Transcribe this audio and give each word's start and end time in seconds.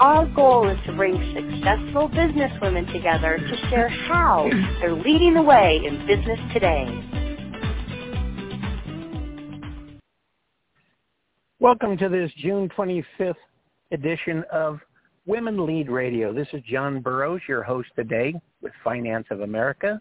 Our 0.00 0.24
goal 0.34 0.66
is 0.66 0.78
to 0.86 0.94
bring 0.94 1.14
successful 1.34 2.08
businesswomen 2.08 2.90
together 2.90 3.36
to 3.36 3.68
share 3.68 3.90
how 3.90 4.48
they're 4.80 4.94
leading 4.94 5.34
the 5.34 5.42
way 5.42 5.78
in 5.84 6.06
business 6.06 6.40
today. 6.54 6.86
Welcome 11.58 11.98
to 11.98 12.08
this 12.08 12.32
June 12.38 12.70
25th 12.70 13.34
edition 13.90 14.42
of 14.50 14.80
Women 15.26 15.66
Lead 15.66 15.90
Radio. 15.90 16.32
This 16.32 16.48
is 16.54 16.62
John 16.62 17.02
Burroughs, 17.02 17.42
your 17.46 17.62
host 17.62 17.90
today 17.94 18.32
with 18.62 18.72
Finance 18.82 19.26
of 19.30 19.42
America, 19.42 20.00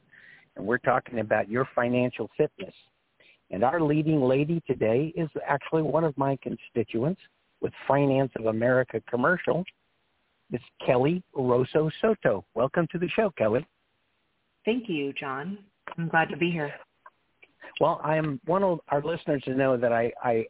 and 0.55 0.65
we're 0.65 0.77
talking 0.77 1.19
about 1.19 1.49
your 1.49 1.67
financial 1.75 2.29
fitness. 2.37 2.73
And 3.51 3.65
our 3.65 3.81
leading 3.81 4.21
lady 4.21 4.63
today 4.65 5.11
is 5.17 5.27
actually 5.45 5.81
one 5.81 6.05
of 6.05 6.17
my 6.17 6.37
constituents 6.41 7.19
with 7.59 7.73
Finance 7.85 8.31
of 8.37 8.45
America 8.45 9.03
Commercial, 9.09 9.65
Ms. 10.51 10.61
Kelly 10.85 11.23
Rosso 11.33 11.89
Soto. 12.01 12.45
Welcome 12.55 12.87
to 12.91 12.97
the 12.97 13.07
show, 13.09 13.29
Kelly. 13.37 13.65
Thank 14.65 14.89
you, 14.89 15.13
John. 15.13 15.59
I'm 15.97 16.07
glad 16.07 16.29
to 16.29 16.37
be 16.37 16.51
here. 16.51 16.73
Well, 17.79 18.01
I 18.03 18.17
am 18.17 18.39
one 18.45 18.63
of 18.63 18.79
our 18.89 19.01
listeners 19.01 19.41
to 19.45 19.55
know 19.55 19.77
that 19.77 19.93
I, 19.93 20.11
I 20.23 20.45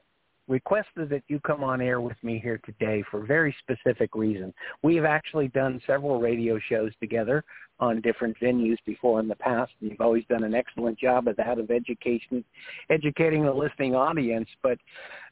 requested 0.50 1.10
that 1.10 1.24
you 1.28 1.40
come 1.40 1.64
on 1.64 1.80
air 1.80 2.02
with 2.02 2.18
me 2.24 2.40
here 2.40 2.60
today 2.66 3.04
for 3.10 3.24
a 3.24 3.26
very 3.26 3.56
specific 3.60 4.16
reason. 4.16 4.54
We 4.82 4.96
have 4.96 5.06
actually 5.06 5.48
done 5.50 5.80
several 5.86 6.20
radio 6.20 6.60
shows 6.68 6.92
together 7.00 7.46
on 7.80 8.02
different 8.02 8.36
venues 8.42 8.78
before 8.86 9.20
in 9.20 9.28
the 9.28 9.36
past, 9.36 9.72
and 9.80 9.92
you've 9.92 10.02
always 10.02 10.26
done 10.28 10.44
an 10.44 10.56
excellent 10.56 11.00
job 11.00 11.28
of 11.28 11.38
that, 11.38 11.60
of 11.60 11.72
education, 11.72 12.44
educating 12.90 13.44
the 13.44 13.54
listening 13.54 13.96
audience. 13.96 14.50
But 14.62 14.80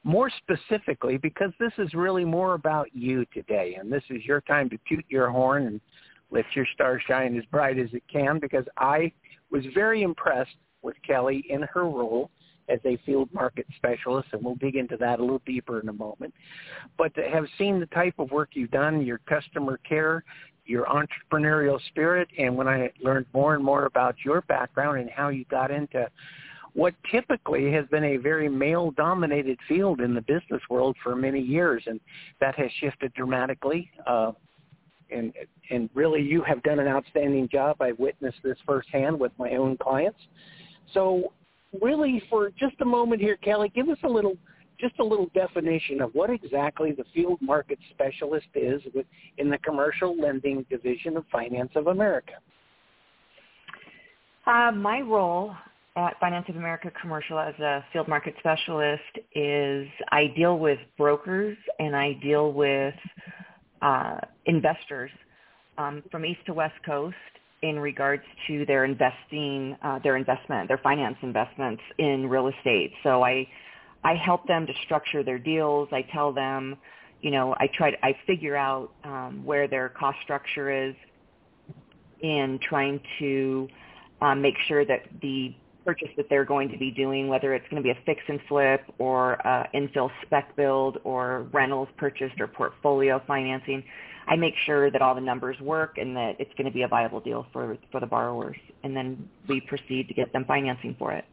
more 0.04 0.30
specifically, 0.30 1.18
because 1.18 1.52
this 1.60 1.74
is 1.80 1.94
really 1.94 2.24
more 2.24 2.54
about 2.54 2.88
you 2.94 3.26
today, 3.34 3.76
and 3.78 3.92
this 3.92 4.04
is 4.10 4.24
your 4.24 4.42
time 4.42 4.70
to 4.70 4.78
toot 4.88 5.04
your 5.10 5.30
horn 5.30 5.66
and 5.66 5.82
let 6.30 6.46
your 6.56 6.68
star 6.74 7.02
shine 7.06 7.38
as 7.38 7.44
bright 7.46 7.80
as 7.80 7.90
it 7.94 8.04
can, 8.12 8.40
because 8.40 8.66
I 8.78 9.12
was 9.50 9.64
very 9.74 10.04
impressed 10.04 10.56
with 10.84 10.96
Kelly 11.06 11.44
in 11.50 11.64
her 11.64 11.84
role 11.86 12.30
as 12.70 12.80
a 12.86 12.98
field 13.06 13.30
market 13.34 13.66
specialist, 13.76 14.30
and 14.34 14.44
we'll 14.44 14.56
dig 14.56 14.76
into 14.76 14.98
that 14.98 15.20
a 15.20 15.22
little 15.22 15.42
deeper 15.46 15.80
in 15.80 15.90
a 15.90 15.94
moment. 15.94 16.34
But 16.98 17.14
to 17.16 17.30
have 17.30 17.46
seen 17.58 17.80
the 17.80 17.86
type 17.88 18.16
of 18.20 18.32
work 18.32 18.50
you've 18.54 18.72
done, 18.72 19.06
your 19.06 19.20
customer 19.20 19.80
care, 19.88 20.24
your 20.66 20.86
entrepreneurial 20.86 21.80
spirit, 21.88 22.28
and 22.38 22.56
when 22.56 22.68
I 22.68 22.92
learned 23.02 23.26
more 23.34 23.56
and 23.56 23.64
more 23.64 23.86
about 23.86 24.16
your 24.26 24.42
background 24.42 25.00
and 25.00 25.10
how 25.10 25.30
you 25.30 25.46
got 25.46 25.72
into 25.72 26.10
what 26.74 26.94
typically 27.10 27.72
has 27.72 27.88
been 27.88 28.04
a 28.04 28.18
very 28.18 28.48
male-dominated 28.48 29.58
field 29.68 30.00
in 30.00 30.14
the 30.14 30.22
business 30.22 30.62
world 30.70 30.96
for 31.02 31.16
many 31.16 31.40
years, 31.42 31.82
and 31.88 32.00
that 32.40 32.54
has 32.56 32.70
shifted 32.80 33.14
dramatically. 33.14 33.90
Uh, 34.06 34.32
and 35.10 35.34
and 35.72 35.90
really, 35.94 36.22
you 36.22 36.44
have 36.44 36.62
done 36.64 36.80
an 36.80 36.88
outstanding 36.88 37.48
job. 37.50 37.82
I've 37.82 37.98
witnessed 37.98 38.40
this 38.44 38.58
firsthand 38.66 39.20
with 39.20 39.32
my 39.40 39.52
own 39.52 39.78
clients. 39.78 40.20
So 40.94 41.32
really 41.82 42.22
for 42.30 42.50
just 42.52 42.76
a 42.82 42.86
moment 42.86 43.22
here, 43.22 43.38
Kelly, 43.38 43.72
give 43.74 43.90
us 43.90 43.98
a 44.04 44.10
little 44.10 44.38
just 44.80 45.00
a 45.00 45.04
little 45.04 45.28
definition 45.34 46.02
of 46.02 46.12
what 46.14 46.30
exactly 46.30 46.92
the 46.92 47.04
field 47.14 47.40
market 47.42 47.80
specialist 47.90 48.46
is 48.54 48.80
in 49.40 49.50
the 49.50 49.58
commercial 49.60 50.16
lending 50.16 50.64
division 50.70 51.18
of 51.18 51.26
Finance 51.32 51.72
of 51.76 51.88
America. 51.88 52.34
Uh, 54.46 54.72
my 54.72 55.02
role 55.02 55.52
at 55.96 56.20
Finance 56.20 56.46
of 56.48 56.58
America 56.58 56.92
Commercial 57.02 57.40
as 57.40 57.56
a 57.56 57.84
field 57.92 58.08
market 58.08 58.36
specialist 58.40 59.02
is 59.34 59.88
I 60.12 60.28
deal 60.36 60.60
with 60.60 60.78
brokers 60.96 61.58
and 61.80 61.96
I 61.96 62.14
deal 62.22 62.54
with 62.54 62.94
uh, 63.82 64.18
investors 64.46 65.10
um, 65.80 66.04
from 66.12 66.24
east 66.24 66.42
to 66.46 66.54
west 66.54 66.76
coast 66.86 67.16
in 67.62 67.80
regards 67.80 68.24
to 68.48 68.66
their 68.66 68.86
investing, 68.86 69.76
uh, 69.82 70.00
their 70.00 70.16
investment, 70.16 70.68
their 70.68 70.78
finance 70.78 71.18
investments 71.22 71.82
in 71.98 72.28
real 72.28 72.48
estate. 72.48 72.92
So 73.04 73.24
I, 73.24 73.48
I 74.04 74.16
help 74.16 74.48
them 74.48 74.68
to 74.68 74.74
structure 74.86 75.24
their 75.24 75.40
deals. 75.40 75.90
I 75.92 76.04
tell 76.14 76.32
them, 76.32 76.78
you 77.22 77.32
know, 77.32 77.56
I 77.60 77.68
try 77.74 77.92
to, 77.92 78.06
I 78.06 78.16
figure 78.28 78.56
out 78.56 78.92
um, 79.04 79.42
where 79.44 79.68
their 79.68 79.90
cost 79.90 80.18
structure 80.24 80.70
is 80.72 80.96
in 82.22 82.60
trying 82.62 83.00
to 83.20 83.68
um, 84.22 84.42
make 84.42 84.56
sure 84.68 84.86
that 84.86 85.02
the 85.22 85.56
purchase 85.86 86.10
that 86.18 86.28
they're 86.30 86.46
going 86.46 86.70
to 86.70 86.78
be 86.78 86.92
doing, 86.92 87.28
whether 87.28 87.54
it's 87.54 87.66
going 87.70 87.82
to 87.82 87.84
be 87.84 87.92
a 87.92 87.98
fix 88.06 88.22
and 88.28 88.40
flip 88.48 88.82
or 88.98 89.46
uh, 89.48 89.66
infill 89.74 90.12
spec 90.26 90.56
build 90.56 90.98
or 91.06 91.48
rentals 91.54 91.88
purchased 91.98 92.40
or 92.40 92.48
portfolio 92.48 93.22
financing, 93.26 93.82
I 94.28 94.36
make 94.36 94.54
sure 94.66 94.92
that 94.92 95.02
all 95.02 95.16
the 95.16 95.22
numbers 95.22 95.60
work 95.62 95.98
and 95.98 96.16
that 96.16 96.36
it's 96.40 96.52
going 96.58 96.66
to 96.66 96.72
be 96.72 96.82
a 96.82 96.88
viable 96.88 97.22
deal 97.22 97.48
for 97.54 97.78
for 97.92 98.00
the 98.00 98.08
borrowers, 98.08 98.58
and 98.84 98.96
then 98.96 99.30
we 99.48 99.62
proceed 99.62 100.08
to 100.10 100.14
get 100.14 100.34
them 100.34 100.46
financing 100.46 100.96
for 101.00 101.14
it. 101.14 101.26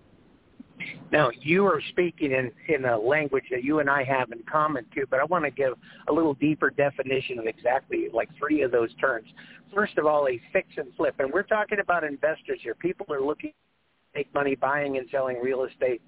Now, 1.12 1.30
you 1.40 1.64
are 1.66 1.80
speaking 1.90 2.32
in, 2.32 2.50
in 2.72 2.84
a 2.84 2.98
language 2.98 3.44
that 3.50 3.62
you 3.62 3.78
and 3.78 3.88
I 3.88 4.02
have 4.04 4.32
in 4.32 4.42
common 4.50 4.84
too, 4.94 5.04
but 5.08 5.20
I 5.20 5.24
want 5.24 5.44
to 5.44 5.50
give 5.50 5.74
a 6.08 6.12
little 6.12 6.34
deeper 6.34 6.70
definition 6.70 7.38
of 7.38 7.46
exactly 7.46 8.08
like 8.12 8.28
three 8.38 8.62
of 8.62 8.72
those 8.72 8.92
terms. 8.94 9.28
First 9.72 9.98
of 9.98 10.06
all, 10.06 10.26
a 10.28 10.40
fix 10.52 10.68
and 10.76 10.88
flip. 10.96 11.14
And 11.18 11.32
we're 11.32 11.44
talking 11.44 11.78
about 11.80 12.04
investors 12.04 12.58
here. 12.62 12.74
People 12.74 13.06
are 13.10 13.20
looking 13.20 13.50
to 13.50 14.18
make 14.18 14.34
money 14.34 14.56
buying 14.56 14.96
and 14.98 15.06
selling 15.10 15.40
real 15.40 15.64
estate, 15.64 16.02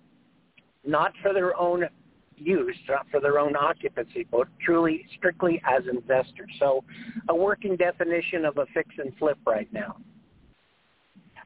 not 0.84 1.12
for 1.22 1.32
their 1.32 1.58
own 1.58 1.84
use 2.36 2.76
for 3.10 3.20
their 3.20 3.38
own 3.38 3.56
occupancy, 3.56 4.26
but 4.30 4.48
truly 4.60 5.06
strictly 5.16 5.60
as 5.64 5.82
investors. 5.90 6.50
So 6.58 6.84
a 7.28 7.34
working 7.34 7.76
definition 7.76 8.44
of 8.44 8.58
a 8.58 8.66
fix 8.74 8.88
and 8.98 9.12
flip 9.18 9.38
right 9.46 9.72
now. 9.72 9.96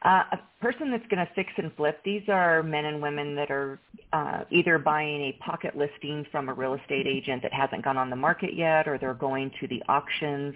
Uh, 0.02 0.22
a 0.32 0.38
person 0.62 0.90
that's 0.90 1.06
going 1.08 1.24
to 1.24 1.30
fix 1.34 1.52
and 1.58 1.70
flip, 1.76 2.00
these 2.04 2.22
are 2.28 2.62
men 2.62 2.86
and 2.86 3.02
women 3.02 3.34
that 3.34 3.50
are 3.50 3.78
uh, 4.14 4.44
either 4.50 4.78
buying 4.78 5.20
a 5.20 5.32
pocket 5.44 5.76
listing 5.76 6.24
from 6.32 6.48
a 6.48 6.54
real 6.54 6.72
estate 6.72 7.06
agent 7.06 7.42
that 7.42 7.52
hasn't 7.52 7.84
gone 7.84 7.98
on 7.98 8.08
the 8.08 8.16
market 8.16 8.54
yet, 8.54 8.88
or 8.88 8.96
they're 8.96 9.12
going 9.12 9.50
to 9.60 9.68
the 9.68 9.82
auctions 9.88 10.54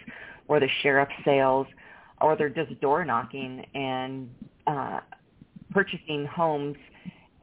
or 0.49 0.61
the 0.61 0.69
sheriff 0.83 1.11
sales, 1.27 1.67
or 2.23 2.37
they're 2.37 2.49
just 2.49 2.81
door 2.81 3.05
knocking 3.05 3.67
and 3.75 4.31
uh, 4.67 5.00
purchasing 5.73 6.25
homes 6.25 6.77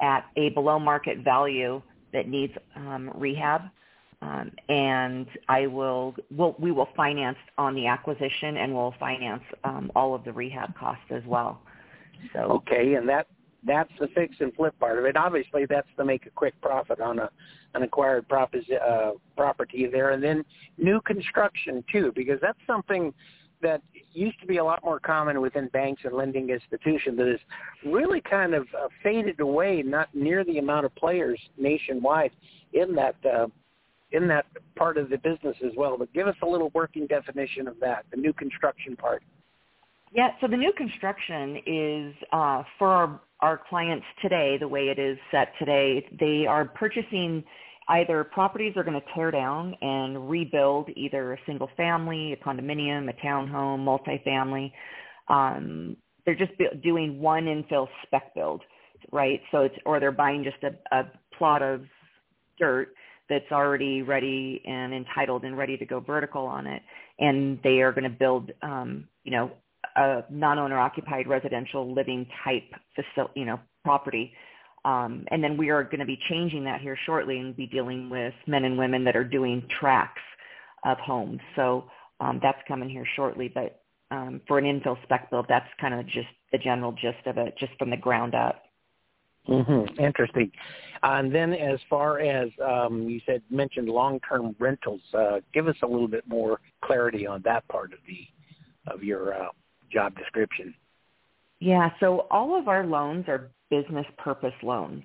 at 0.02 0.26
a 0.38 0.50
below 0.50 0.80
market 0.80 1.20
value 1.20 1.82
that 2.14 2.28
needs 2.28 2.54
um, 2.76 3.12
rehab. 3.16 3.62
Um, 4.22 4.52
and 4.70 5.26
I 5.50 5.66
will, 5.66 6.16
we'll, 6.30 6.56
we 6.60 6.72
will 6.72 6.90
finance 6.96 7.38
on 7.58 7.74
the 7.74 7.88
acquisition 7.88 8.58
and 8.58 8.74
we'll 8.74 8.94
finance 9.00 9.42
um, 9.64 9.92
all 9.96 10.14
of 10.14 10.24
the 10.24 10.32
rehab 10.32 10.78
costs 10.78 11.06
as 11.10 11.24
well. 11.26 11.60
So 12.34 12.40
okay, 12.40 12.96
and 12.96 13.10
that 13.10 13.28
that's 13.64 13.92
the 14.00 14.08
fix 14.10 14.36
and 14.40 14.54
flip 14.54 14.78
part 14.80 14.98
of 14.98 15.06
it. 15.06 15.16
Obviously, 15.18 15.66
that's 15.66 15.88
to 15.98 16.06
make 16.06 16.26
a 16.26 16.30
quick 16.30 16.60
profit 16.62 17.00
on 17.00 17.20
a 17.20 17.30
an 17.74 17.84
acquired 17.84 18.26
uh, 18.32 19.12
property 19.38 19.88
there, 19.92 20.12
and 20.12 20.22
then 20.22 20.44
new 20.78 21.00
construction 21.02 21.84
too, 21.92 22.12
because 22.16 22.38
that's 22.42 22.60
something 22.68 23.14
that 23.62 23.82
used 24.14 24.40
to 24.42 24.48
be 24.48 24.58
a 24.58 24.64
lot 24.64 24.84
more 24.84 25.00
common 25.00 25.42
within 25.42 25.68
banks 25.70 26.02
and 26.06 26.14
lending 26.14 26.50
institutions 26.50 27.18
that 27.18 27.28
has 27.28 27.40
really 27.86 28.22
kind 28.22 28.54
of 28.54 28.68
uh, 28.78 28.88
faded 29.04 29.40
away, 29.40 29.84
not 29.86 30.14
near 30.14 30.44
the 30.44 30.58
amount 30.58 30.86
of 30.86 30.96
players 30.96 31.40
nationwide 31.58 32.32
in 32.74 32.96
that 32.96 33.16
uh, 33.26 33.48
in 34.12 34.28
that 34.28 34.46
part 34.76 34.98
of 34.98 35.10
the 35.10 35.18
business 35.18 35.56
as 35.66 35.72
well. 35.78 35.98
But 35.98 36.14
give 36.14 36.28
us 36.28 36.36
a 36.44 36.46
little 36.46 36.70
working 36.74 37.08
definition 37.08 37.68
of 37.68 37.80
that, 37.80 38.06
the 38.12 38.18
new 38.18 38.34
construction 38.34 38.96
part. 38.96 39.24
Yeah, 40.14 40.32
so 40.42 40.48
the 40.48 40.58
new 40.58 40.74
construction 40.74 41.62
is 41.66 42.14
uh, 42.34 42.64
for 42.78 42.90
our, 42.90 43.22
our 43.40 43.62
clients 43.70 44.06
today, 44.22 44.58
the 44.60 44.68
way 44.68 44.90
it 44.90 45.00
is 45.00 45.18
set 45.32 45.54
today, 45.58 46.06
they 46.20 46.46
are 46.46 46.66
purchasing 46.66 47.44
either 47.92 48.24
properties 48.24 48.74
are 48.76 48.84
going 48.84 49.00
to 49.00 49.06
tear 49.14 49.32
down 49.32 49.76
and 49.82 50.30
rebuild 50.30 50.90
either 50.96 51.34
a 51.34 51.38
single 51.46 51.70
family, 51.78 52.34
a 52.34 52.38
condominium, 52.38 53.10
a 53.10 53.26
townhome, 53.26 53.80
multifamily. 53.86 54.72
Um, 55.28 55.98
they're 56.26 56.36
just 56.36 56.52
doing 56.84 57.20
one 57.20 57.46
infill 57.46 57.88
spec 58.06 58.34
build, 58.34 58.62
right? 59.12 59.42
So 59.52 59.62
it's 59.62 59.76
or 59.86 60.00
they're 60.00 60.12
buying 60.12 60.44
just 60.44 60.64
a, 60.64 60.96
a 60.96 61.04
plot 61.38 61.62
of 61.62 61.82
dirt 62.60 62.94
that's 63.30 63.52
already 63.52 64.02
ready 64.02 64.62
and 64.66 64.94
entitled 64.94 65.44
and 65.44 65.58
ready 65.58 65.78
to 65.78 65.86
go 65.86 66.00
vertical 66.00 66.46
on 66.46 66.68
it, 66.68 66.82
and 67.20 67.60
they 67.64 67.82
are 67.82 67.92
going 67.92 68.04
to 68.04 68.10
build, 68.10 68.52
um, 68.62 69.08
you 69.24 69.32
know, 69.32 69.52
a 69.96 70.24
non-owner 70.30 70.78
occupied 70.78 71.28
residential 71.28 71.94
living 71.94 72.28
type 72.44 72.70
facility, 72.96 73.40
you 73.40 73.46
know, 73.46 73.60
property. 73.84 74.34
Um, 74.84 75.26
and 75.30 75.44
then 75.44 75.58
we 75.58 75.70
are 75.70 75.84
going 75.84 76.00
to 76.00 76.06
be 76.06 76.20
changing 76.30 76.64
that 76.64 76.82
here 76.82 76.98
shortly 77.06 77.38
and 77.40 77.56
be 77.56 77.68
dealing 77.68 78.10
with 78.10 78.34
men 78.48 78.66
and 78.66 78.78
women 78.78 79.04
that 79.04 79.16
are 79.16 79.24
doing 79.24 79.64
tracks 79.80 80.22
of 80.86 80.98
homes. 80.98 81.40
So 81.56 81.86
um, 82.20 82.40
that's 82.42 82.58
coming 82.68 82.90
here 82.90 83.06
shortly. 83.16 83.52
But 83.54 83.82
um, 84.10 84.42
for 84.48 84.58
an 84.58 84.66
infill 84.66 85.02
spec 85.04 85.30
build, 85.30 85.46
that's 85.48 85.68
kind 85.80 85.94
of 85.94 86.06
just 86.08 86.28
the 86.52 86.58
general 86.58 86.92
gist 86.94 87.26
of 87.26 87.38
it, 87.38 87.56
just 87.60 87.74
from 87.78 87.90
the 87.90 87.98
ground 87.98 88.36
up. 88.36 88.64
Mm-hmm. 89.48 90.00
Interesting. 90.00 90.52
And 91.04 91.34
then, 91.34 91.54
as 91.54 91.80
far 91.90 92.20
as 92.20 92.50
um, 92.64 93.10
you 93.10 93.20
said, 93.26 93.42
mentioned 93.50 93.90
long-term 93.90 94.56
rentals, 94.60 95.02
uh, 95.18 95.40
give 95.52 95.68
us 95.68 95.76
a 95.82 95.88
little 95.88 96.08
bit 96.08 96.28
more 96.28 96.60
clarity 96.84 97.26
on 97.26 97.42
that 97.44 97.68
part 97.68 97.92
of 97.94 98.00
the 98.08 98.92
of 98.92 99.04
your 99.04 99.34
uh, 99.34 99.48
job 99.92 100.16
description. 100.16 100.74
Yeah. 101.62 101.92
So 102.00 102.28
all 102.32 102.60
of 102.60 102.68
our 102.68 102.86
loans 102.86 103.26
are 103.28 103.52
business 103.70 104.06
purpose 104.18 104.54
loans. 104.64 105.04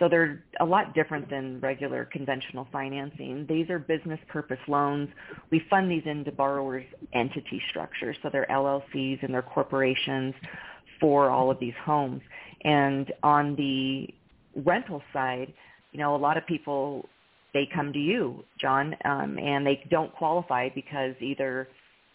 So 0.00 0.08
they're 0.08 0.44
a 0.58 0.64
lot 0.64 0.92
different 0.92 1.30
than 1.30 1.60
regular 1.60 2.04
conventional 2.04 2.66
financing. 2.72 3.46
These 3.48 3.70
are 3.70 3.78
business 3.78 4.18
purpose 4.28 4.58
loans. 4.66 5.08
We 5.52 5.62
fund 5.70 5.88
these 5.88 6.02
into 6.04 6.32
borrowers' 6.32 6.84
entity 7.12 7.62
structures, 7.70 8.16
so 8.20 8.28
they're 8.28 8.48
LLCs 8.50 9.22
and 9.22 9.32
they're 9.32 9.42
corporations 9.42 10.34
for 11.00 11.30
all 11.30 11.48
of 11.48 11.60
these 11.60 11.74
homes. 11.84 12.22
And 12.62 13.12
on 13.22 13.54
the 13.54 14.08
rental 14.64 15.00
side, 15.12 15.54
you 15.92 16.00
know, 16.00 16.16
a 16.16 16.18
lot 16.18 16.36
of 16.36 16.44
people 16.44 17.08
they 17.52 17.68
come 17.72 17.92
to 17.92 18.00
you, 18.00 18.44
John, 18.60 18.96
um, 19.04 19.38
and 19.38 19.64
they 19.64 19.84
don't 19.88 20.12
qualify 20.12 20.70
because 20.74 21.14
either 21.20 21.68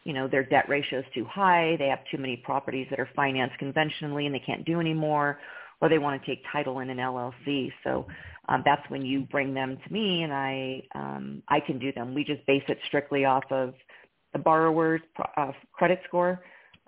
you 0.10 0.16
know 0.16 0.28
their 0.28 0.44
debt 0.44 0.68
ratio 0.68 1.00
is 1.02 1.06
too 1.14 1.24
high, 1.26 1.76
they 1.78 1.86
have 1.86 2.00
too 2.10 2.18
many 2.18 2.36
properties 2.36 2.88
that 2.90 3.00
are 3.00 3.08
financed 3.16 3.60
conventionally 3.60 4.26
and 4.26 4.34
they 4.34 4.40
can't 4.40 4.66
do 4.66 4.80
anymore, 4.80 5.38
or 5.82 5.88
they 5.88 6.00
want 6.00 6.20
to 6.20 6.28
take 6.28 6.44
title 6.52 6.80
in 6.80 6.90
an 6.90 6.98
LLC. 6.98 7.72
So 7.84 8.08
um, 8.48 8.64
that's 8.66 8.82
when 8.90 9.06
you 9.06 9.28
bring 9.32 9.54
them 9.54 9.78
to 9.86 9.94
me, 9.94 10.24
and 10.24 10.34
I 10.34 10.82
um, 10.96 11.44
I 11.48 11.60
can 11.60 11.78
do 11.78 11.92
them. 11.92 12.16
We 12.16 12.24
just 12.24 12.44
base 12.48 12.64
it 12.68 12.80
strictly 12.88 13.26
off 13.26 13.44
of 13.52 13.76
the 14.34 14.40
borrower's 14.40 15.02
uh, 15.38 15.52
credit 15.74 16.02
score, 16.08 16.44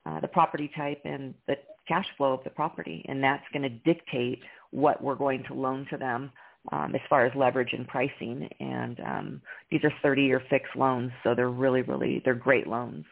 uh, 0.07 0.19
the 0.19 0.27
property 0.27 0.71
type, 0.75 1.01
and 1.05 1.35
the 1.47 1.57
cash 1.87 2.07
flow 2.17 2.33
of 2.33 2.43
the 2.43 2.49
property, 2.49 3.05
and 3.07 3.23
that's 3.23 3.43
going 3.53 3.61
to 3.61 3.69
dictate 3.69 4.39
what 4.71 5.03
we're 5.03 5.13
going 5.13 5.43
to 5.43 5.53
loan 5.53 5.85
to 5.91 5.97
them 5.97 6.31
um, 6.71 6.93
as 6.95 7.01
far 7.09 7.25
as 7.25 7.31
leverage 7.35 7.73
and 7.73 7.87
pricing. 7.87 8.47
And 8.59 8.99
um, 8.99 9.41
these 9.69 9.81
are 9.83 9.91
30-year 10.03 10.43
fixed 10.49 10.75
loans, 10.75 11.11
so 11.23 11.33
they're 11.35 11.49
really, 11.49 11.81
really, 11.81 12.21
they're 12.23 12.35
great 12.35 12.67
loans. 12.67 13.05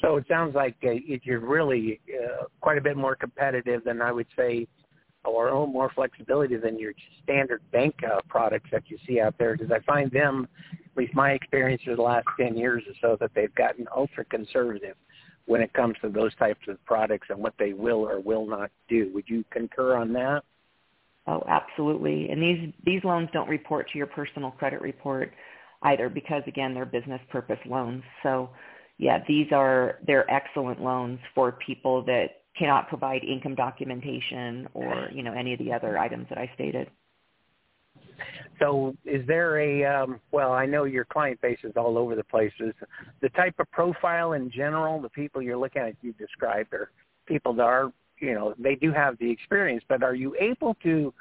So 0.00 0.16
it 0.16 0.24
sounds 0.28 0.54
like 0.54 0.76
uh, 0.84 0.92
you're 1.22 1.40
really 1.40 2.00
uh, 2.08 2.44
quite 2.60 2.78
a 2.78 2.80
bit 2.80 2.96
more 2.96 3.16
competitive 3.16 3.84
than 3.84 4.00
I 4.00 4.12
would 4.12 4.28
say, 4.36 4.66
or 5.24 5.66
more 5.66 5.90
flexibility 5.94 6.56
than 6.56 6.78
your 6.78 6.92
standard 7.22 7.62
bank 7.72 7.94
uh, 8.04 8.20
products 8.28 8.70
that 8.72 8.84
you 8.86 8.96
see 9.06 9.20
out 9.20 9.34
there. 9.38 9.56
Because 9.56 9.72
I 9.72 9.80
find 9.84 10.10
them, 10.10 10.46
at 10.72 10.96
least 10.96 11.14
my 11.14 11.32
experience 11.32 11.82
for 11.84 11.96
the 11.96 12.02
last 12.02 12.26
10 12.38 12.56
years 12.56 12.84
or 12.86 12.94
so, 13.00 13.16
that 13.20 13.32
they've 13.34 13.54
gotten 13.54 13.86
ultra 13.94 14.24
conservative 14.24 14.96
when 15.46 15.60
it 15.60 15.72
comes 15.72 15.96
to 16.02 16.08
those 16.08 16.34
types 16.36 16.60
of 16.68 16.82
products 16.84 17.28
and 17.30 17.38
what 17.38 17.54
they 17.58 17.72
will 17.72 18.06
or 18.08 18.20
will 18.20 18.46
not 18.46 18.70
do. 18.88 19.10
Would 19.14 19.24
you 19.28 19.44
concur 19.50 19.96
on 19.96 20.12
that? 20.12 20.42
Oh, 21.28 21.42
absolutely. 21.46 22.30
And 22.30 22.42
these 22.42 22.72
these 22.84 23.04
loans 23.04 23.28
don't 23.32 23.48
report 23.48 23.90
to 23.92 23.98
your 23.98 24.06
personal 24.06 24.50
credit 24.52 24.80
report 24.80 25.32
either 25.82 26.08
because 26.08 26.42
again 26.46 26.74
they're 26.74 26.86
business 26.86 27.20
purpose 27.30 27.58
loans. 27.66 28.02
So 28.22 28.48
yeah, 28.96 29.18
these 29.28 29.48
are 29.52 29.98
they're 30.06 30.28
excellent 30.30 30.82
loans 30.82 31.18
for 31.34 31.52
people 31.52 32.02
that 32.06 32.38
cannot 32.58 32.88
provide 32.88 33.22
income 33.22 33.54
documentation 33.54 34.66
or, 34.74 35.08
you 35.12 35.22
know, 35.22 35.32
any 35.32 35.52
of 35.52 35.58
the 35.60 35.72
other 35.72 35.96
items 35.96 36.26
that 36.28 36.38
I 36.38 36.50
stated. 36.54 36.90
So 38.58 38.96
is 39.04 39.24
there 39.28 39.60
a, 39.60 39.84
um, 39.84 40.20
well, 40.32 40.52
I 40.52 40.66
know 40.66 40.84
your 40.84 41.04
client 41.04 41.40
base 41.40 41.58
is 41.62 41.74
all 41.76 41.96
over 41.96 42.16
the 42.16 42.24
place. 42.24 42.52
Is 42.58 42.74
the 43.20 43.28
type 43.30 43.54
of 43.60 43.70
profile 43.70 44.32
in 44.32 44.50
general, 44.50 45.00
the 45.00 45.08
people 45.10 45.40
you're 45.40 45.56
looking 45.56 45.82
at 45.82 45.94
you 46.02 46.12
described 46.14 46.74
are 46.74 46.90
people 47.26 47.52
that 47.54 47.62
are, 47.62 47.92
you 48.20 48.34
know, 48.34 48.54
they 48.58 48.74
do 48.74 48.92
have 48.92 49.18
the 49.18 49.30
experience, 49.30 49.84
but 49.88 50.02
are 50.02 50.14
you 50.14 50.36
able 50.40 50.74
to 50.82 51.12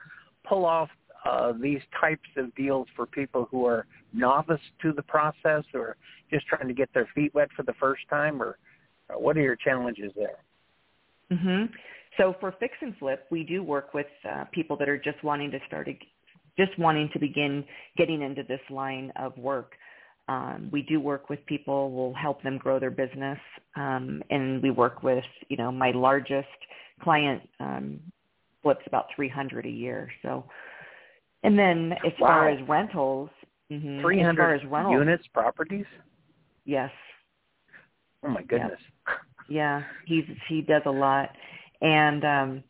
pull 0.47 0.65
off 0.65 0.89
uh, 1.25 1.53
these 1.59 1.81
types 1.99 2.29
of 2.37 2.53
deals 2.55 2.87
for 2.95 3.05
people 3.05 3.47
who 3.51 3.65
are 3.65 3.85
novice 4.13 4.61
to 4.81 4.93
the 4.93 5.01
process 5.03 5.63
or 5.73 5.97
just 6.31 6.45
trying 6.47 6.67
to 6.67 6.73
get 6.73 6.89
their 6.93 7.07
feet 7.13 7.33
wet 7.33 7.49
for 7.55 7.63
the 7.63 7.73
first 7.79 8.01
time 8.09 8.41
or, 8.41 8.57
or 9.09 9.19
what 9.21 9.37
are 9.37 9.41
your 9.41 9.55
challenges 9.55 10.11
there? 10.15 10.39
Mhm. 11.31 11.69
So 12.17 12.33
for 12.39 12.53
fix 12.53 12.73
and 12.81 12.95
flip, 12.97 13.27
we 13.29 13.43
do 13.43 13.61
work 13.61 13.93
with 13.93 14.07
uh, 14.29 14.45
people 14.51 14.77
that 14.77 14.89
are 14.89 14.97
just 14.97 15.21
wanting 15.23 15.51
to 15.51 15.59
start 15.67 15.87
a, 15.87 15.99
just 16.57 16.77
wanting 16.79 17.09
to 17.13 17.19
begin 17.19 17.63
getting 17.97 18.21
into 18.21 18.43
this 18.43 18.61
line 18.69 19.11
of 19.17 19.37
work. 19.37 19.73
Um, 20.27 20.69
we 20.71 20.81
do 20.81 20.99
work 20.99 21.29
with 21.29 21.45
people. 21.45 21.91
We'll 21.91 22.13
help 22.13 22.43
them 22.43 22.57
grow 22.57 22.79
their 22.79 22.91
business, 22.91 23.39
um, 23.75 24.21
and 24.29 24.61
we 24.61 24.71
work 24.71 25.03
with 25.03 25.23
you 25.49 25.57
know 25.57 25.71
my 25.71 25.91
largest 25.91 26.47
client 27.01 27.41
um, 27.59 27.99
flips 28.61 28.83
about 28.87 29.05
300 29.15 29.65
a 29.65 29.69
year. 29.69 30.11
So, 30.21 30.43
and 31.43 31.57
then 31.57 31.93
as 32.05 32.11
wow. 32.19 32.27
far 32.27 32.49
as 32.49 32.67
rentals, 32.67 33.29
mm-hmm, 33.71 34.01
300 34.01 34.29
as 34.29 34.35
far 34.35 34.55
as 34.55 34.61
rentals, 34.71 34.93
units, 34.93 35.23
properties. 35.33 35.85
Yes. 36.65 36.91
Oh 38.23 38.29
my 38.29 38.41
goodness. 38.43 38.79
Yep. 39.07 39.17
Yeah, 39.49 39.83
he's 40.05 40.25
he 40.49 40.61
does 40.61 40.81
a 40.85 40.91
lot, 40.91 41.29
and 41.79 42.25
um, 42.25 42.63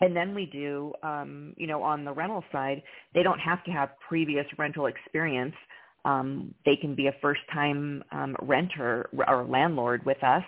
and 0.00 0.16
then 0.16 0.34
we 0.34 0.46
do, 0.46 0.92
um, 1.02 1.54
you 1.56 1.66
know, 1.66 1.82
on 1.82 2.04
the 2.04 2.12
rental 2.12 2.42
side, 2.50 2.82
they 3.14 3.22
don't 3.22 3.38
have 3.38 3.62
to 3.64 3.70
have 3.70 3.90
previous 4.06 4.46
rental 4.58 4.86
experience. 4.86 5.54
Um, 6.04 6.54
they 6.66 6.76
can 6.76 6.94
be 6.94 7.06
a 7.06 7.14
first-time 7.22 8.04
um, 8.12 8.36
renter 8.42 9.08
or 9.26 9.44
landlord 9.44 10.04
with 10.04 10.22
us. 10.22 10.44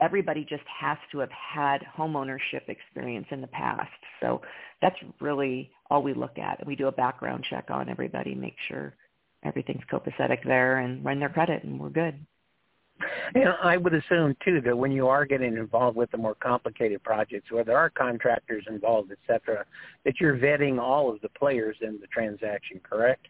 Everybody 0.00 0.44
just 0.48 0.64
has 0.80 0.98
to 1.12 1.18
have 1.18 1.30
had 1.30 1.82
homeownership 1.96 2.68
experience 2.68 3.26
in 3.30 3.40
the 3.40 3.46
past. 3.48 3.90
So 4.20 4.42
that's 4.82 4.96
really 5.20 5.70
all 5.90 6.02
we 6.02 6.14
look 6.14 6.38
at. 6.38 6.66
We 6.66 6.74
do 6.74 6.88
a 6.88 6.92
background 6.92 7.44
check 7.48 7.66
on 7.70 7.88
everybody, 7.88 8.34
make 8.34 8.56
sure 8.68 8.94
everything's 9.44 9.84
copacetic 9.92 10.42
there, 10.44 10.78
and 10.78 11.04
run 11.04 11.20
their 11.20 11.28
credit, 11.28 11.64
and 11.64 11.78
we're 11.78 11.90
good. 11.90 12.18
And 13.34 13.48
I 13.62 13.76
would 13.76 13.92
assume 13.92 14.36
too 14.44 14.60
that 14.62 14.76
when 14.76 14.92
you 14.92 15.08
are 15.08 15.24
getting 15.24 15.56
involved 15.56 15.96
with 15.96 16.10
the 16.12 16.16
more 16.16 16.36
complicated 16.36 17.02
projects 17.02 17.50
where 17.50 17.64
there 17.64 17.76
are 17.76 17.90
contractors 17.90 18.64
involved, 18.68 19.10
et 19.12 19.18
cetera, 19.26 19.64
that 20.04 20.20
you're 20.20 20.36
vetting 20.36 20.80
all 20.80 21.12
of 21.12 21.20
the 21.20 21.28
players 21.30 21.76
in 21.80 21.98
the 22.00 22.06
transaction, 22.06 22.80
correct? 22.82 23.26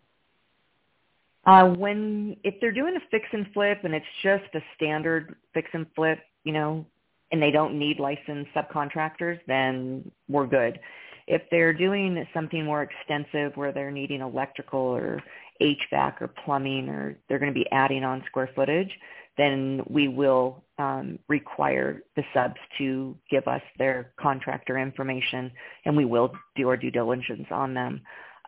Uh, 1.47 1.69
when 1.69 2.37
if 2.43 2.55
they're 2.61 2.73
doing 2.73 2.97
a 2.97 3.01
fix 3.11 3.27
and 3.33 3.47
flip 3.53 3.81
and 3.85 3.95
it's 3.95 4.07
just 4.23 4.45
a 4.55 4.61
standard 4.77 5.37
fix 5.53 5.69
and 5.75 5.87
flip, 5.95 6.19
you 6.45 6.53
know, 6.53 6.87
and 7.33 7.43
they 7.43 7.51
don't 7.51 7.79
need 7.79 7.99
licensed 7.99 8.51
subcontractors, 8.55 9.39
then 9.47 10.11
we're 10.29 10.47
good. 10.47 10.79
If 11.27 11.43
they're 11.51 11.73
doing 11.73 12.27
something 12.35 12.65
more 12.65 12.83
extensive 12.83 13.57
where 13.57 13.73
they're 13.73 13.91
needing 13.91 14.21
electrical 14.21 14.81
or 14.81 15.21
HVAC 15.61 16.21
or 16.21 16.29
plumbing 16.29 16.89
or 16.89 17.17
they're 17.29 17.39
going 17.39 17.53
to 17.53 17.59
be 17.59 17.71
adding 17.73 18.05
on 18.05 18.23
square 18.27 18.51
footage, 18.55 18.91
then 19.37 19.83
we 19.89 20.09
will 20.09 20.63
um, 20.79 21.19
require 21.29 22.03
the 22.17 22.23
subs 22.33 22.61
to 22.79 23.17
give 23.31 23.47
us 23.49 23.63
their 23.79 24.13
contractor 24.21 24.79
information, 24.79 25.51
and 25.85 25.97
we 25.97 26.05
will 26.05 26.33
do 26.57 26.69
our 26.69 26.77
due 26.77 26.91
diligence 26.91 27.47
on 27.51 27.75
them. 27.75 28.01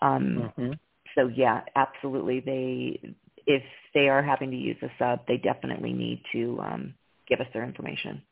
Um, 0.02 0.52
mm-hmm. 0.58 0.72
So 1.16 1.28
yeah, 1.28 1.62
absolutely. 1.74 2.40
They 2.40 3.14
if 3.46 3.62
they 3.94 4.08
are 4.08 4.22
having 4.22 4.50
to 4.50 4.56
use 4.56 4.76
a 4.82 4.88
sub, 4.98 5.26
they 5.26 5.38
definitely 5.38 5.92
need 5.92 6.22
to 6.32 6.60
um, 6.60 6.94
give 7.28 7.40
us 7.40 7.46
their 7.52 7.64
information. 7.64 8.22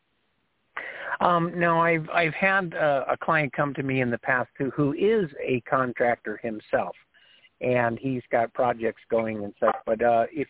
Um, 1.21 1.57
no, 1.57 1.79
I've 1.79 2.09
I've 2.09 2.33
had 2.33 2.75
uh, 2.75 3.05
a 3.09 3.17
client 3.17 3.53
come 3.53 3.73
to 3.75 3.83
me 3.83 4.01
in 4.01 4.09
the 4.09 4.17
past 4.19 4.49
who 4.57 4.69
who 4.71 4.93
is 4.93 5.29
a 5.43 5.61
contractor 5.61 6.39
himself, 6.43 6.95
and 7.61 7.97
he's 7.99 8.21
got 8.31 8.53
projects 8.53 9.01
going 9.09 9.43
and 9.43 9.53
such. 9.59 9.75
But 9.85 10.01
uh, 10.03 10.25
if 10.31 10.47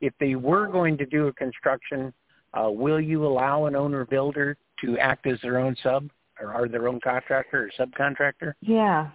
if 0.00 0.12
they 0.18 0.34
were 0.34 0.66
going 0.66 0.98
to 0.98 1.06
do 1.06 1.28
a 1.28 1.32
construction, 1.32 2.12
uh, 2.54 2.70
will 2.70 3.00
you 3.00 3.26
allow 3.26 3.66
an 3.66 3.76
owner 3.76 4.04
builder 4.04 4.56
to 4.80 4.98
act 4.98 5.26
as 5.26 5.38
their 5.42 5.58
own 5.58 5.76
sub 5.82 6.10
or 6.40 6.52
are 6.52 6.68
their 6.68 6.88
own 6.88 7.00
contractor 7.00 7.68
or 7.78 7.86
subcontractor? 7.86 8.52
Yeah, 8.60 9.08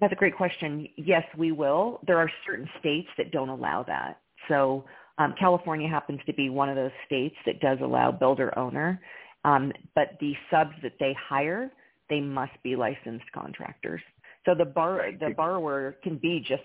that's 0.00 0.12
a 0.12 0.16
great 0.16 0.36
question. 0.36 0.88
Yes, 0.96 1.24
we 1.36 1.52
will. 1.52 2.00
There 2.06 2.18
are 2.18 2.30
certain 2.46 2.68
states 2.80 3.08
that 3.18 3.32
don't 3.32 3.48
allow 3.48 3.82
that. 3.84 4.20
So 4.48 4.84
um, 5.18 5.34
California 5.38 5.88
happens 5.88 6.20
to 6.26 6.32
be 6.34 6.50
one 6.50 6.68
of 6.68 6.76
those 6.76 6.90
states 7.06 7.36
that 7.46 7.60
does 7.60 7.78
allow 7.82 8.10
builder 8.10 8.56
owner, 8.58 9.00
um, 9.44 9.72
but 9.94 10.16
the 10.20 10.34
subs 10.50 10.74
that 10.82 10.94
they 10.98 11.14
hire, 11.28 11.70
they 12.10 12.20
must 12.20 12.52
be 12.62 12.76
licensed 12.76 13.24
contractors. 13.32 14.00
So 14.44 14.54
the 14.54 14.64
bar 14.64 15.10
the 15.18 15.30
borrower 15.34 15.96
can 16.02 16.18
be 16.18 16.44
just 16.46 16.62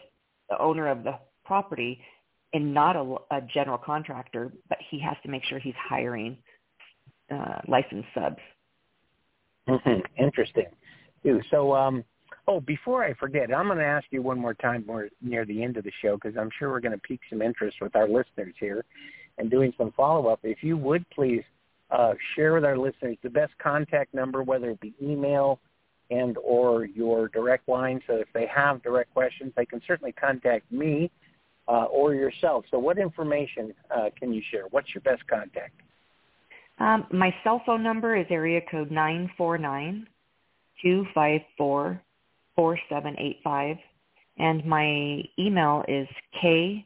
the 0.50 0.60
owner 0.60 0.88
of 0.88 1.04
the 1.04 1.18
property 1.46 2.02
and 2.54 2.74
not 2.74 2.96
a, 2.96 3.16
a 3.32 3.42
general 3.54 3.78
contractor, 3.78 4.52
but 4.68 4.78
he 4.90 5.00
has 5.00 5.16
to 5.24 5.30
make 5.30 5.44
sure 5.46 5.60
he's 5.60 5.76
hiring 5.78 6.38
uh, 7.32 7.60
licensed 7.68 8.08
subs. 8.14 8.40
Mm-hmm. 9.68 10.24
Interesting. 10.24 10.66
So, 11.52 11.76
um, 11.76 12.04
oh, 12.50 12.60
before 12.60 13.04
I 13.04 13.14
forget, 13.14 13.54
I'm 13.54 13.68
going 13.68 13.78
to 13.78 13.86
ask 13.86 14.08
you 14.10 14.24
one 14.24 14.40
more 14.40 14.56
time 14.56 14.84
more 14.88 15.08
near 15.22 15.46
the 15.46 15.64
end 15.64 15.78
of 15.78 15.84
the 15.84 15.92
show 16.02 16.16
because 16.16 16.36
I'm 16.36 16.50
sure 16.58 16.72
we're 16.72 16.80
going 16.80 16.94
to 16.94 16.98
pique 16.98 17.22
some 17.30 17.44
interest 17.44 17.78
with 17.80 17.96
our 17.96 18.08
listeners 18.08 18.56
here 18.60 18.84
and 19.38 19.52
doing 19.52 19.72
some 19.78 19.94
follow-up. 19.96 20.40
If 20.42 20.64
you 20.64 20.76
would 20.76 21.08
please 21.12 21.44
uh, 21.92 22.14
share 22.36 22.54
with 22.54 22.66
our 22.66 22.76
listeners 22.76 23.18
the 23.22 23.30
best 23.30 23.54
contact 23.62 24.16
number, 24.16 24.42
whether 24.42 24.72
it 24.72 24.82
be 24.82 24.96
email 25.00 25.60
and 26.10 26.38
or 26.40 26.86
your 26.86 27.28
direct 27.28 27.70
line. 27.70 28.02
So 28.08 28.16
if 28.16 28.28
they 28.34 28.48
have 28.48 28.82
direct 28.82 29.14
questions, 29.14 29.54
they 29.56 29.66
can 29.66 29.80
certainly 29.86 30.12
contact 30.12 30.72
me 30.72 31.12
uh, 31.68 31.84
or 31.84 32.16
yourself. 32.16 32.66
So 32.72 32.80
what 32.80 32.98
information 32.98 33.76
uh, 33.96 34.10
can 34.18 34.34
you 34.34 34.42
share? 34.50 34.64
What's 34.72 34.88
your 34.96 35.02
best 35.02 35.26
contact? 35.28 35.74
Um, 36.80 37.06
my 37.12 37.32
cell 37.44 37.62
phone 37.64 37.84
number 37.84 38.16
is 38.16 38.26
area 38.32 38.62
code 38.72 38.90
nine 38.90 39.30
four 39.38 39.60
nine 39.60 40.08
two 40.82 41.06
five 41.14 41.42
four 41.58 42.02
four 42.60 42.78
seven 42.90 43.16
eight 43.20 43.40
five, 43.42 43.78
and 44.38 44.66
my 44.66 45.24
email 45.40 45.86
is 45.88 46.10
k 46.42 46.86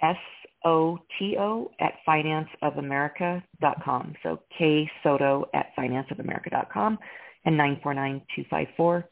s 0.00 0.16
o 0.64 1.00
t 1.18 1.36
o 1.36 1.68
at 1.80 1.94
financeofamerica.com. 2.06 4.14
So 4.22 4.38
k 4.56 4.88
soto 5.02 5.46
at 5.52 5.74
financeofamerica.com, 5.76 6.98
and 7.44 7.56
nine 7.56 7.80
four 7.82 7.92
nine 7.92 8.22
two 8.36 8.44
five 8.48 8.68
four 8.76 9.04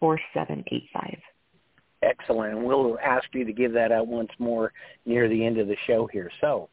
four 0.00 0.18
seven 0.32 0.64
eight 0.72 0.88
five. 0.90 1.18
Excellent. 2.02 2.54
And 2.54 2.64
we'll 2.64 2.98
ask 3.04 3.26
you 3.34 3.44
to 3.44 3.52
give 3.52 3.74
that 3.74 3.92
out 3.92 4.06
once 4.06 4.30
more 4.38 4.72
near 5.04 5.28
the 5.28 5.44
end 5.44 5.58
of 5.58 5.68
the 5.68 5.76
show 5.86 6.08
here. 6.10 6.30
So 6.40 6.70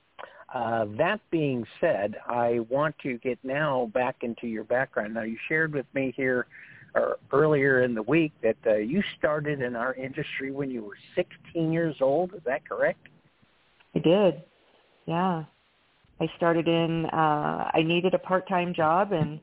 uh, 0.54 0.86
that 0.98 1.20
being 1.32 1.66
said, 1.82 2.16
I 2.30 2.60
want 2.70 2.98
to 3.00 3.18
get 3.18 3.40
now 3.44 3.92
back 3.94 4.18
into 4.22 4.48
your 4.48 4.64
background. 4.64 5.16
Now, 5.16 5.24
you 5.24 5.36
shared 5.50 5.74
with 5.74 5.88
me 5.94 6.14
here 6.16 6.48
uh, 6.96 7.14
earlier 7.32 7.84
in 7.84 7.94
the 7.96 8.04
week 8.04 8.34
that 8.42 8.58
uh, 8.66 8.76
you 8.76 9.02
started 9.18 9.62
in 9.62 9.76
our 9.76 9.94
industry 9.96 10.52
when 10.52 10.70
you 10.70 10.84
were 10.84 10.98
16 11.16 11.72
years 11.72 11.96
old. 12.02 12.34
Is 12.34 12.42
that 12.46 12.68
correct? 12.68 13.08
I 13.96 14.00
did. 14.00 14.44
Yeah. 15.06 15.44
I 16.20 16.28
started 16.38 16.68
in 16.68 17.06
uh 17.08 17.70
I 17.74 17.84
needed 17.84 18.14
a 18.14 18.20
part-time 18.20 18.74
job 18.74 19.12
and 19.12 19.40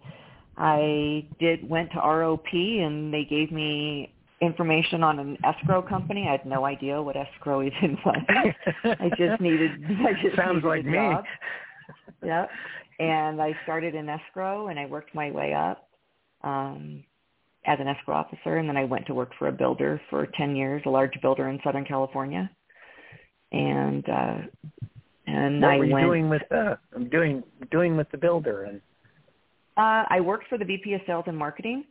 I 0.56 1.26
did 1.38 1.68
went 1.68 1.90
to 1.92 1.98
ROP 1.98 2.52
and 2.54 3.12
they 3.12 3.24
gave 3.24 3.52
me 3.52 4.12
information 4.40 5.02
on 5.02 5.18
an 5.18 5.36
escrow 5.44 5.82
company. 5.82 6.26
I 6.28 6.32
had 6.32 6.46
no 6.46 6.64
idea 6.64 7.02
what 7.02 7.16
escrow 7.16 7.62
even 7.66 7.98
was. 8.04 8.54
I 8.84 9.10
just 9.18 9.40
needed 9.40 9.72
I 9.84 10.12
just 10.22 10.36
Sounds 10.36 10.62
needed 10.62 10.64
like 10.64 10.84
a 10.84 10.86
me. 10.86 10.92
job. 10.96 11.24
Yeah. 12.24 12.46
And 12.98 13.40
I 13.42 13.52
started 13.64 13.94
in 13.94 14.08
escrow 14.08 14.68
and 14.68 14.78
I 14.78 14.86
worked 14.86 15.14
my 15.14 15.30
way 15.30 15.52
up 15.52 15.88
um 16.42 17.04
as 17.66 17.78
an 17.80 17.88
escrow 17.88 18.16
officer 18.16 18.56
and 18.56 18.68
then 18.68 18.76
I 18.76 18.84
went 18.84 19.06
to 19.06 19.14
work 19.14 19.32
for 19.38 19.48
a 19.48 19.52
builder 19.52 20.00
for 20.10 20.26
10 20.36 20.56
years, 20.56 20.82
a 20.86 20.90
large 20.90 21.12
builder 21.20 21.48
in 21.48 21.58
Southern 21.62 21.84
California. 21.84 22.50
And 23.52 24.08
uh 24.08 24.36
and 25.26 25.60
what 25.60 25.70
I 25.70 25.78
were 25.78 25.84
you 25.84 25.94
went 25.94 26.06
doing 26.06 26.28
with 26.28 26.42
uh, 26.50 26.76
I'm 26.94 27.08
doing 27.08 27.42
doing 27.70 27.96
with 27.96 28.10
the 28.10 28.18
builder 28.18 28.64
and 28.64 28.80
uh 29.76 30.04
I 30.08 30.20
worked 30.20 30.48
for 30.48 30.58
the 30.58 30.64
VP 30.64 30.94
of 30.94 31.00
sales 31.06 31.24
and 31.26 31.36
marketing 31.36 31.84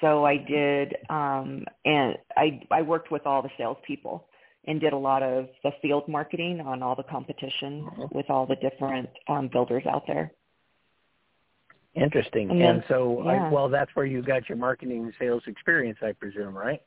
so 0.00 0.24
I 0.24 0.36
did, 0.36 0.96
um, 1.08 1.64
and 1.84 2.16
I 2.36 2.60
I 2.70 2.82
worked 2.82 3.10
with 3.10 3.26
all 3.26 3.42
the 3.42 3.50
salespeople 3.56 4.26
and 4.66 4.80
did 4.80 4.92
a 4.92 4.98
lot 4.98 5.22
of 5.22 5.48
the 5.62 5.70
field 5.82 6.08
marketing 6.08 6.60
on 6.60 6.82
all 6.82 6.94
the 6.94 7.04
competition 7.04 7.88
with 8.12 8.26
all 8.28 8.46
the 8.46 8.56
different 8.56 9.08
um, 9.28 9.48
builders 9.52 9.84
out 9.90 10.04
there. 10.06 10.32
Interesting. 11.94 12.50
And 12.50 12.60
And, 12.60 12.84
so, 12.88 13.22
yeah. 13.24 13.46
I, 13.46 13.50
well, 13.50 13.68
that's 13.68 13.90
where 13.94 14.06
you 14.06 14.22
got 14.22 14.48
your 14.48 14.58
marketing 14.58 15.04
and 15.04 15.12
sales 15.18 15.42
experience, 15.46 15.98
I 16.02 16.12
presume, 16.12 16.56
right? 16.56 16.82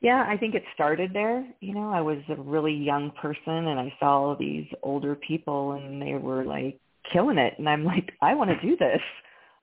Yeah, 0.00 0.24
I 0.28 0.36
think 0.36 0.54
it 0.54 0.62
started 0.74 1.12
there. 1.12 1.46
You 1.60 1.74
know, 1.74 1.90
I 1.90 2.00
was 2.00 2.18
a 2.28 2.36
really 2.36 2.74
young 2.74 3.10
person 3.12 3.68
and 3.68 3.80
I 3.80 3.92
saw 3.98 4.20
all 4.20 4.36
these 4.36 4.66
older 4.82 5.14
people 5.14 5.72
and 5.72 6.00
they 6.00 6.14
were 6.14 6.44
like 6.44 6.78
killing 7.12 7.38
it, 7.38 7.54
and 7.58 7.68
I'm 7.68 7.84
like, 7.84 8.12
I 8.20 8.34
want 8.34 8.50
to 8.50 8.60
do 8.66 8.76
this. 8.76 9.00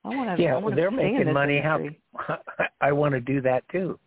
I 0.04 0.08
want 0.08 0.36
to. 0.36 0.42
Yeah, 0.42 0.56
I 0.56 0.58
well, 0.58 0.74
they're 0.74 0.90
making 0.90 1.32
money. 1.32 1.58
industry. 1.58 2.00
How 2.14 2.38
I 2.80 2.92
want 2.92 3.14
to 3.14 3.20
do 3.20 3.40
that 3.42 3.64
too. 3.70 3.98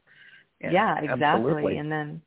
Yeah, 0.62 0.98
exactly. 1.00 1.24
Absolutely. 1.24 1.78
And 1.78 1.92
then 1.92 2.22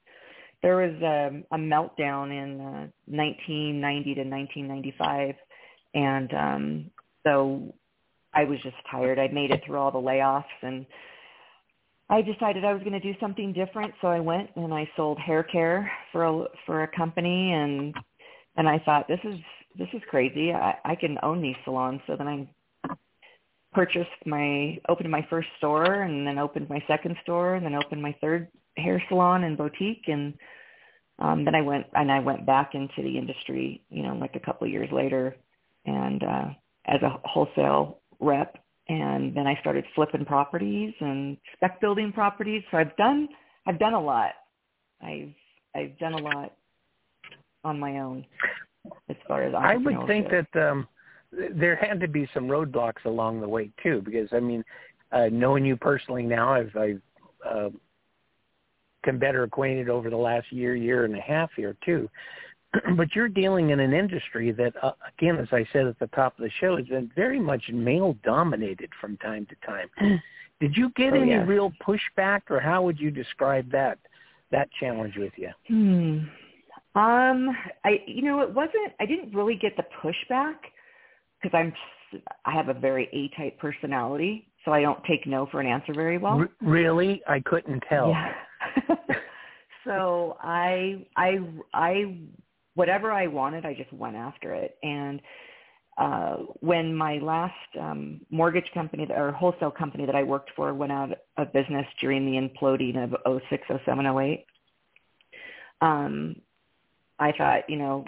there 0.63 0.77
was 0.77 0.95
a, 1.03 1.43
a 1.55 1.59
meltdown 1.59 2.31
in 2.31 2.61
uh, 2.61 2.87
1990 3.07 4.15
to 4.15 4.21
1995, 4.23 5.35
and 5.95 6.35
um, 6.35 6.91
so 7.25 7.75
I 8.35 8.45
was 8.45 8.59
just 8.63 8.77
tired. 8.91 9.19
I 9.19 9.29
made 9.29 9.51
it 9.51 9.63
through 9.65 9.79
all 9.79 9.91
the 9.91 9.99
layoffs, 9.99 10.45
and 10.63 10.87
I 12.11 12.23
decided 12.23 12.65
I 12.65 12.73
was 12.73 12.83
going 12.83 12.99
to 12.99 13.01
do 13.01 13.19
something 13.21 13.53
different. 13.53 13.93
So 14.01 14.09
I 14.09 14.21
went 14.21 14.51
and 14.57 14.73
I 14.73 14.89
sold 14.97 15.19
hair 15.19 15.43
care 15.43 15.91
for 16.13 16.25
a 16.25 16.45
for 16.67 16.83
a 16.83 16.97
company, 16.97 17.53
and 17.53 17.95
and 18.57 18.69
I 18.69 18.79
thought 18.85 19.09
this 19.09 19.21
is 19.25 19.39
this 19.79 19.89
is 19.93 20.03
crazy. 20.09 20.53
I, 20.53 20.75
I 20.85 20.95
can 20.95 21.19
own 21.23 21.41
these 21.41 21.57
salons. 21.65 22.01
So 22.07 22.17
then 22.17 22.29
I 22.29 22.49
purchased 23.73 24.09
my 24.27 24.79
opened 24.89 25.11
my 25.11 25.27
first 25.29 25.49
store 25.59 26.03
and 26.03 26.27
then 26.27 26.39
opened 26.39 26.69
my 26.69 26.83
second 26.87 27.17
store 27.23 27.55
and 27.55 27.65
then 27.65 27.75
opened 27.75 28.03
my 28.03 28.15
third 28.21 28.49
hair 28.77 29.03
salon 29.09 29.45
and 29.45 29.59
boutique 29.59 30.05
and 30.07 30.35
um 31.19 31.45
then 31.45 31.55
I 31.55 31.61
went 31.61 31.87
and 31.95 32.11
I 32.11 32.21
went 32.21 32.47
back 32.47 32.75
into 32.75 33.03
the 33.03 33.19
industry, 33.19 33.85
you 33.91 34.03
know, 34.03 34.15
like 34.15 34.37
a 34.37 34.41
couple 34.41 34.67
of 34.67 34.73
years 34.73 34.89
later 34.91 35.37
and 35.85 36.23
uh 36.23 36.47
as 36.87 37.03
a 37.03 37.21
wholesale 37.25 38.01
rep 38.21 38.59
and 38.89 39.35
then 39.35 39.47
I 39.47 39.59
started 39.61 39.85
flipping 39.95 40.25
properties 40.25 40.95
and 41.01 41.37
spec 41.55 41.81
building 41.81 42.13
properties. 42.13 42.63
So 42.71 42.79
I've 42.79 42.97
done 42.97 43.29
I've 43.67 43.79
done 43.79 43.95
a 43.95 44.01
lot. 44.01 44.33
I've 45.03 45.35
I've 45.75 45.99
done 45.99 46.15
a 46.15 46.19
lot 46.19 46.55
on 47.65 47.79
my 47.79 47.99
own 47.99 48.25
as 49.09 49.17
far 49.27 49.43
as 49.43 49.55
I 49.55 49.77
would 49.77 50.07
think 50.07 50.29
that 50.31 50.69
um, 50.69 50.89
there 51.53 51.77
had 51.77 52.01
to 52.01 52.09
be 52.09 52.29
some 52.33 52.45
roadblocks 52.45 53.05
along 53.05 53.41
the 53.41 53.49
way 53.49 53.71
too, 53.83 54.01
because 54.03 54.29
I 54.33 54.41
mean, 54.41 54.65
uh, 55.13 55.29
knowing 55.31 55.65
you 55.65 55.77
personally 55.77 56.23
now, 56.23 56.53
I've 56.53 56.75
I've 56.77 57.03
uh, 57.47 57.71
come 59.05 59.19
better 59.19 59.43
acquainted 59.45 59.89
over 59.89 60.11
the 60.11 60.17
last 60.17 60.51
year, 60.51 60.75
year 60.75 61.05
and 61.05 61.15
a 61.17 61.21
half 61.21 61.51
here 61.57 61.77
too. 61.85 62.09
but 62.97 63.15
you're 63.15 63.29
dealing 63.29 63.71
in 63.71 63.81
an 63.81 63.93
industry 63.93 64.53
that, 64.53 64.73
uh, 64.83 64.93
again, 65.17 65.39
as 65.39 65.49
I 65.53 65.67
said 65.73 65.87
at 65.87 65.99
the 65.99 66.09
top 66.09 66.39
of 66.39 66.45
the 66.45 66.51
show, 66.61 66.77
has 66.77 66.87
been 66.87 67.11
very 67.17 67.41
much 67.41 67.63
male 67.73 68.17
dominated 68.25 68.91
from 69.01 69.17
time 69.19 69.47
to 69.47 69.67
time. 69.67 69.89
Did 70.61 70.77
you 70.77 70.91
get 70.97 71.13
Oh, 71.13 71.17
any 71.21 71.31
yes. 71.31 71.47
real 71.47 71.73
pushback, 71.87 72.43
or 72.51 72.61
how 72.61 72.83
would 72.83 72.99
you 72.99 73.11
describe 73.11 73.71
that 73.71 73.99
that 74.51 74.69
challenge 74.81 75.15
with 75.17 75.33
you? 75.37 75.51
Hmm. 75.69 76.99
Um, 76.99 77.57
I 77.85 78.03
you 78.07 78.23
know 78.23 78.41
it 78.41 78.53
wasn't. 78.53 78.93
I 78.99 79.07
didn't 79.07 79.33
really 79.33 79.55
get 79.55 79.77
the 79.77 79.85
pushback 80.03 80.57
because 81.41 81.57
I'm 81.57 81.73
I 82.45 82.53
have 82.53 82.69
a 82.69 82.75
very 82.75 83.09
A 83.13 83.41
type 83.41 83.59
personality, 83.59 84.49
so 84.65 84.73
I 84.73 84.81
don't 84.81 85.03
take 85.05 85.27
no 85.27 85.47
for 85.47 85.61
an 85.61 85.67
answer 85.67 85.95
very 85.95 86.19
well. 86.19 86.41
R- 86.41 86.51
really, 86.61 87.23
I 87.29 87.41
couldn't 87.41 87.85
tell. 87.89 88.09
Yeah. 88.09 88.33
so 89.85 90.37
I 90.43 91.07
I 91.17 91.39
I 91.73 92.17
whatever 92.79 93.11
I 93.11 93.27
wanted, 93.27 93.67
I 93.67 93.75
just 93.75 93.93
went 93.93 94.17
after 94.17 94.55
it. 94.55 94.77
And 94.83 95.21
uh 95.99 96.37
when 96.71 96.95
my 96.95 97.19
last 97.19 97.71
um 97.81 98.21
mortgage 98.31 98.71
company 98.73 99.05
or 99.11 99.33
wholesale 99.33 99.73
company 99.83 100.07
that 100.07 100.15
I 100.15 100.23
worked 100.23 100.51
for 100.55 100.73
went 100.73 100.93
out 100.93 101.11
of 101.37 101.53
business 101.53 101.87
during 102.01 102.25
the 102.25 102.39
imploding 102.39 102.97
of 103.03 103.11
06, 103.51 103.63
07, 103.85 104.07
08, 104.07 104.47
um 105.81 106.37
I 107.19 107.33
thought, 107.33 107.69
you 107.69 107.77
know, 107.77 108.05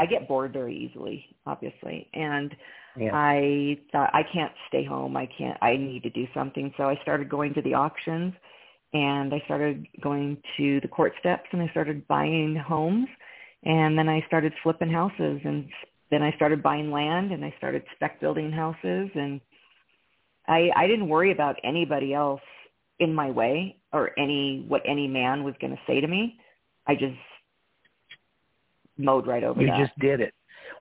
I 0.00 0.06
get 0.06 0.26
bored 0.26 0.52
very 0.52 0.76
easily, 0.76 1.24
obviously. 1.46 2.08
And 2.12 2.54
Yeah. 2.96 3.12
I 3.14 3.78
thought 3.92 4.10
I 4.12 4.24
can't 4.34 4.52
stay 4.68 4.84
home. 4.84 5.16
I 5.16 5.26
can't. 5.38 5.56
I 5.62 5.76
need 5.76 6.02
to 6.02 6.10
do 6.10 6.26
something. 6.34 6.74
So 6.76 6.82
I 6.92 6.96
started 7.02 7.28
going 7.28 7.54
to 7.54 7.62
the 7.62 7.74
auctions, 7.74 8.34
and 8.92 9.32
I 9.32 9.40
started 9.44 9.86
going 10.00 10.42
to 10.56 10.80
the 10.80 10.88
court 10.88 11.12
steps, 11.20 11.48
and 11.52 11.62
I 11.62 11.68
started 11.68 12.08
buying 12.08 12.56
homes, 12.56 13.08
and 13.64 13.98
then 13.98 14.08
I 14.08 14.24
started 14.26 14.52
flipping 14.62 14.90
houses, 14.90 15.40
and 15.44 15.68
then 16.10 16.22
I 16.22 16.32
started 16.32 16.62
buying 16.62 16.90
land, 16.90 17.32
and 17.32 17.44
I 17.44 17.54
started 17.58 17.82
spec 17.94 18.20
building 18.20 18.50
houses, 18.52 19.10
and 19.14 19.40
I 20.46 20.70
I 20.76 20.86
didn't 20.86 21.08
worry 21.08 21.32
about 21.32 21.56
anybody 21.64 22.14
else 22.14 22.40
in 22.98 23.14
my 23.14 23.30
way 23.30 23.76
or 23.92 24.18
any 24.18 24.64
what 24.68 24.82
any 24.86 25.06
man 25.06 25.44
was 25.44 25.54
going 25.60 25.72
to 25.72 25.80
say 25.86 26.00
to 26.00 26.06
me. 26.06 26.38
I 26.86 26.94
just 26.94 27.16
mowed 28.96 29.26
right 29.26 29.44
over 29.44 29.60
You 29.60 29.68
that. 29.68 29.78
just 29.78 29.98
did 29.98 30.20
it. 30.20 30.34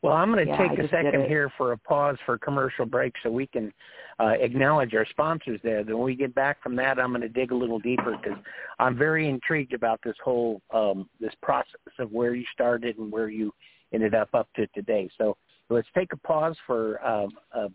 Well, 0.03 0.13
I'm 0.13 0.31
going 0.31 0.45
to 0.45 0.51
yeah, 0.51 0.67
take 0.67 0.79
a 0.79 0.89
second 0.89 1.25
here 1.25 1.51
for 1.57 1.71
a 1.71 1.77
pause 1.77 2.17
for 2.25 2.37
commercial 2.37 2.85
break 2.85 3.13
so 3.23 3.31
we 3.31 3.47
can 3.47 3.73
uh, 4.19 4.33
acknowledge 4.39 4.93
our 4.93 5.05
sponsors 5.09 5.59
there. 5.63 5.83
Then 5.83 5.97
when 5.97 6.05
we 6.05 6.15
get 6.15 6.33
back 6.35 6.61
from 6.61 6.75
that, 6.77 6.99
I'm 6.99 7.09
going 7.09 7.21
to 7.21 7.29
dig 7.29 7.51
a 7.51 7.55
little 7.55 7.79
deeper 7.79 8.17
because 8.21 8.37
I'm 8.79 8.97
very 8.97 9.27
intrigued 9.29 9.73
about 9.73 9.99
this 10.03 10.15
whole 10.23 10.61
um, 10.73 11.09
this 11.19 11.33
process 11.41 11.75
of 11.99 12.11
where 12.11 12.35
you 12.35 12.45
started 12.53 12.97
and 12.97 13.11
where 13.11 13.29
you 13.29 13.53
ended 13.93 14.13
up 14.13 14.29
up 14.33 14.47
to 14.55 14.67
today. 14.67 15.09
So 15.17 15.37
let's 15.69 15.87
take 15.95 16.13
a 16.13 16.17
pause 16.17 16.55
for 16.65 17.03
uh, 17.03 17.27
a 17.53 17.67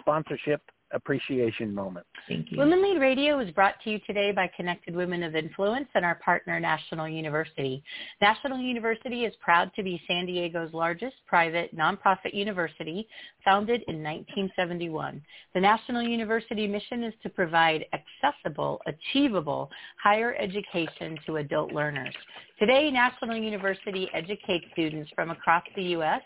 sponsorship 0.00 0.62
appreciation 0.92 1.74
moment. 1.74 2.06
Thank 2.28 2.50
you. 2.50 2.58
Women 2.58 2.82
Lead 2.82 3.00
Radio 3.00 3.38
is 3.40 3.50
brought 3.52 3.74
to 3.84 3.90
you 3.90 3.98
today 4.06 4.32
by 4.32 4.50
Connected 4.56 4.94
Women 4.94 5.22
of 5.22 5.34
Influence 5.34 5.88
and 5.94 6.04
our 6.04 6.16
partner, 6.16 6.60
National 6.60 7.08
University. 7.08 7.82
National 8.20 8.58
University 8.58 9.24
is 9.24 9.34
proud 9.40 9.70
to 9.74 9.82
be 9.82 10.00
San 10.06 10.26
Diego's 10.26 10.72
largest 10.72 11.16
private 11.26 11.76
nonprofit 11.76 12.32
university, 12.32 13.08
founded 13.44 13.82
in 13.88 14.02
1971. 14.02 15.20
The 15.54 15.60
National 15.60 16.02
University 16.02 16.66
mission 16.66 17.02
is 17.04 17.14
to 17.22 17.28
provide 17.28 17.84
accessible, 17.92 18.80
achievable 18.86 19.70
higher 20.02 20.34
education 20.38 21.18
to 21.26 21.36
adult 21.36 21.72
learners. 21.72 22.14
Today, 22.58 22.90
National 22.90 23.36
University 23.36 24.08
educates 24.14 24.64
students 24.72 25.10
from 25.14 25.30
across 25.30 25.64
the 25.74 25.82
U.S 25.82 26.22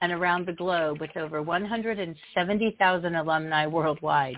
and 0.00 0.12
around 0.12 0.46
the 0.46 0.52
globe 0.52 1.00
with 1.00 1.16
over 1.16 1.42
170,000 1.42 3.14
alumni 3.14 3.66
worldwide. 3.66 4.36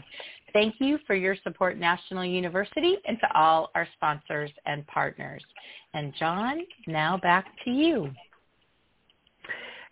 Thank 0.52 0.76
you 0.78 0.98
for 1.06 1.14
your 1.14 1.36
support, 1.42 1.78
National 1.78 2.24
University, 2.24 2.96
and 3.06 3.18
to 3.20 3.38
all 3.38 3.70
our 3.74 3.86
sponsors 3.96 4.50
and 4.66 4.86
partners. 4.86 5.42
And 5.94 6.14
John, 6.18 6.60
now 6.86 7.18
back 7.18 7.46
to 7.64 7.70
you. 7.70 8.10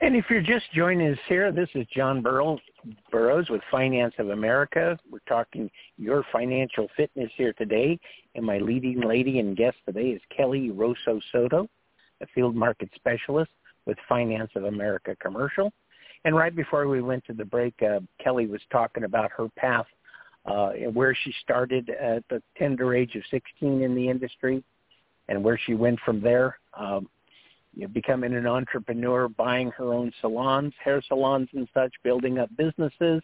And 0.00 0.14
if 0.14 0.26
you're 0.28 0.42
just 0.42 0.66
joining 0.74 1.12
us 1.12 1.18
here, 1.26 1.50
this 1.50 1.68
is 1.74 1.86
John 1.94 2.20
Burroughs, 2.20 2.60
Burroughs 3.10 3.48
with 3.48 3.62
Finance 3.70 4.14
of 4.18 4.28
America. 4.28 4.98
We're 5.10 5.20
talking 5.26 5.70
your 5.96 6.22
financial 6.32 6.86
fitness 6.96 7.30
here 7.36 7.54
today. 7.54 7.98
And 8.34 8.44
my 8.44 8.58
leading 8.58 9.00
lady 9.00 9.38
and 9.38 9.56
guest 9.56 9.76
today 9.86 10.08
is 10.08 10.20
Kelly 10.36 10.70
Rosso 10.70 11.18
Soto, 11.32 11.66
a 12.22 12.26
field 12.34 12.54
market 12.54 12.90
specialist 12.94 13.50
with 13.86 13.96
Finance 14.08 14.50
of 14.56 14.64
America 14.64 15.16
Commercial. 15.20 15.72
And 16.24 16.34
right 16.34 16.54
before 16.54 16.88
we 16.88 17.00
went 17.00 17.24
to 17.26 17.32
the 17.32 17.44
break, 17.44 17.74
uh, 17.82 18.00
Kelly 18.22 18.46
was 18.46 18.60
talking 18.70 19.04
about 19.04 19.30
her 19.32 19.48
path, 19.56 19.86
uh, 20.44 20.70
where 20.92 21.14
she 21.14 21.32
started 21.42 21.90
at 21.90 22.24
the 22.28 22.42
tender 22.58 22.94
age 22.94 23.14
of 23.14 23.22
16 23.30 23.82
in 23.82 23.94
the 23.94 24.08
industry 24.08 24.62
and 25.28 25.42
where 25.42 25.58
she 25.66 25.74
went 25.74 25.98
from 26.04 26.20
there, 26.20 26.58
um, 26.74 27.08
you 27.74 27.82
know, 27.82 27.88
becoming 27.88 28.34
an 28.34 28.46
entrepreneur, 28.46 29.28
buying 29.28 29.70
her 29.72 29.92
own 29.92 30.12
salons, 30.20 30.72
hair 30.82 31.02
salons 31.08 31.48
and 31.52 31.68
such, 31.74 31.92
building 32.02 32.38
up 32.38 32.48
businesses, 32.56 33.22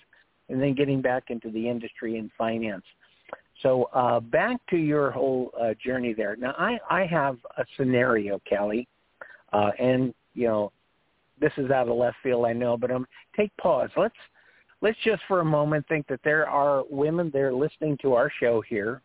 and 0.49 0.61
then 0.61 0.75
getting 0.75 1.00
back 1.00 1.25
into 1.28 1.50
the 1.50 1.69
industry 1.69 2.19
and 2.19 2.31
finance. 2.37 2.85
So 3.62 3.85
uh, 3.92 4.21
back 4.21 4.59
to 4.71 4.76
your 4.76 5.11
whole 5.11 5.52
uh, 5.61 5.75
journey 5.83 6.12
there. 6.12 6.37
Now, 6.37 6.54
I, 6.59 6.78
I 6.90 7.07
have 7.07 7.38
a 7.57 7.64
scenario, 7.76 8.40
Kelly, 8.49 8.88
uh, 9.52 9.71
and 9.78 10.12
you 10.34 10.46
know, 10.46 10.72
this 11.40 11.52
is 11.56 11.70
out 11.70 11.88
of 11.88 11.96
left 11.96 12.16
field, 12.22 12.46
I 12.46 12.52
know, 12.52 12.76
but 12.76 12.90
um, 12.90 13.06
take 13.36 13.54
pause. 13.56 13.90
Let's 13.96 14.14
let's 14.80 14.98
just 15.04 15.22
for 15.28 15.40
a 15.40 15.44
moment 15.44 15.86
think 15.88 16.06
that 16.08 16.20
there 16.24 16.48
are 16.48 16.84
women 16.88 17.30
there 17.32 17.52
listening 17.52 17.98
to 18.02 18.14
our 18.14 18.30
show 18.40 18.62
here, 18.62 19.02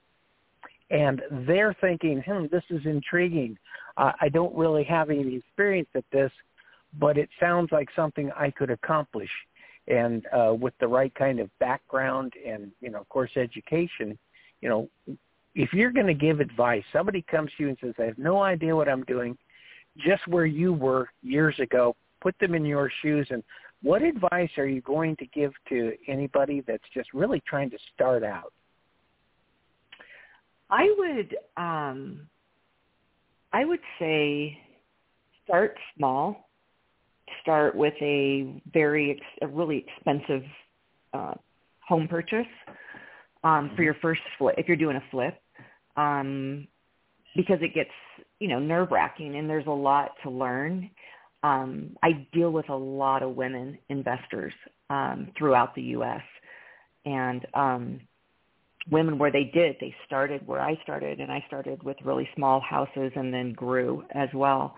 and 0.90 1.22
they're 1.48 1.76
thinking, 1.82 2.22
"Hmm, 2.22 2.46
this 2.52 2.64
is 2.70 2.86
intriguing. 2.86 3.58
Uh, 3.98 4.12
I 4.22 4.30
don't 4.30 4.56
really 4.56 4.84
have 4.84 5.10
any 5.10 5.36
experience 5.36 5.90
at 5.96 6.06
this, 6.12 6.32
but 7.00 7.18
it 7.18 7.30
sounds 7.40 7.72
like 7.72 7.90
something 7.96 8.32
I 8.36 8.52
could 8.52 8.70
accomplish." 8.70 9.32
And 9.88 10.26
uh, 10.34 10.54
with 10.54 10.74
the 10.80 10.88
right 10.88 11.14
kind 11.16 11.40
of 11.40 11.50
background 11.60 12.34
and 12.46 12.72
you 12.82 12.90
know, 12.90 13.00
of 13.00 13.10
course, 13.10 13.32
education, 13.36 14.18
you 14.62 14.70
know, 14.70 14.90
if 15.56 15.74
you're 15.74 15.92
going 15.92 16.08
to 16.08 16.14
give 16.14 16.40
advice, 16.40 16.84
somebody 16.92 17.24
comes 17.24 17.50
to 17.58 17.64
you 17.64 17.70
and 17.70 17.78
says, 17.82 17.94
"I 17.98 18.04
have 18.04 18.18
no 18.18 18.42
idea 18.44 18.76
what 18.76 18.90
I'm 18.90 19.04
doing 19.06 19.38
just 19.98 20.28
where 20.28 20.46
you 20.46 20.74
were 20.74 21.10
years 21.22 21.60
ago, 21.60 21.96
put 22.22 22.36
them 22.40 22.56
in 22.56 22.66
your 22.66 22.92
shoes 23.02 23.28
and 23.30 23.44
what 23.84 24.02
advice 24.02 24.50
are 24.58 24.68
you 24.68 24.82
going 24.82 25.16
to 25.18 25.26
give 25.28 25.52
to 25.70 25.94
anybody 26.08 26.64
that's 26.66 26.84
just 26.94 27.14
really 27.14 27.42
trying 27.48 27.70
to 27.70 27.78
start 27.94 28.24
out? 28.24 28.52
I 30.70 30.94
would 30.98 31.36
um 31.56 32.28
I 33.54 33.66
would 33.66 33.80
say 34.00 34.58
start 35.46 35.78
small. 35.96 36.50
Start 37.42 37.76
with 37.76 37.94
a 38.02 38.62
very 38.74 39.12
ex- 39.12 39.38
a 39.42 39.48
really 39.48 39.86
expensive 39.88 40.44
uh, 41.14 41.34
home 41.88 42.08
purchase 42.08 42.46
um, 43.44 43.70
for 43.70 43.74
mm-hmm. 43.74 43.84
your 43.84 43.94
first 44.02 44.22
flip. 44.38 44.56
If 44.58 44.68
you're 44.68 44.78
doing 44.78 44.98
a 44.98 45.04
flip, 45.12 45.42
um, 45.96 46.68
because 47.36 47.60
it 47.62 47.74
gets 47.74 47.90
you 48.40 48.48
know 48.48 48.60
nerve 48.60 48.90
wracking 48.92 49.36
and 49.36 49.50
there's 49.50 49.68
a 49.68 49.72
lot 49.72 50.12
to 50.24 50.30
learn. 50.30 50.90
Um, 51.44 51.96
i 52.04 52.28
deal 52.34 52.52
with 52.52 52.68
a 52.70 52.76
lot 52.76 53.22
of 53.22 53.36
women 53.36 53.78
investors 53.90 54.54
um, 54.90 55.32
throughout 55.38 55.76
the 55.76 55.82
us 55.82 56.22
and 57.06 57.46
um, 57.54 58.02
women 58.90 59.18
where 59.18 59.32
they 59.32 59.44
did 59.54 59.76
they 59.80 59.94
started 60.06 60.46
where 60.48 60.62
i 60.62 60.76
started 60.84 61.20
and 61.20 61.32
i 61.32 61.44
started 61.48 61.82
with 61.84 61.98
really 62.04 62.28
small 62.36 62.60
houses 62.60 63.12
and 63.16 63.34
then 63.34 63.54
grew 63.54 64.04
as 64.12 64.30
well. 64.34 64.76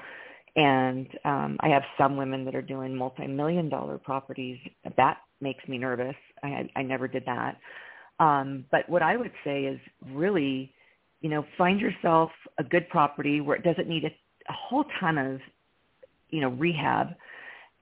And 0.55 1.07
um, 1.23 1.57
i 1.61 1.69
have 1.69 1.83
some 1.97 2.17
women 2.17 2.43
that 2.45 2.55
are 2.55 2.61
doing 2.61 2.95
multi-million 2.95 3.69
dollar 3.69 3.97
properties. 3.97 4.57
That 4.97 5.17
makes 5.41 5.65
me 5.67 5.77
nervous. 5.77 6.15
I 6.43 6.69
i 6.75 6.81
never 6.81 7.07
did 7.07 7.23
that. 7.25 7.57
Um, 8.19 8.65
but 8.69 8.87
what 8.89 9.01
i 9.01 9.15
would 9.15 9.31
say 9.45 9.63
is 9.63 9.79
really 10.13 10.73
you 11.21 11.29
know, 11.29 11.45
find 11.57 11.79
yourself 11.79 12.31
a 12.57 12.63
good 12.63 12.87
property 12.89 13.41
where 13.41 13.57
it 13.57 13.63
doesn't 13.63 13.87
need 13.87 14.05
a, 14.05 14.07
a 14.07 14.53
whole 14.53 14.85
ton 14.99 15.17
of, 15.17 15.39
you 16.29 16.41
know, 16.41 16.49
rehab 16.49 17.09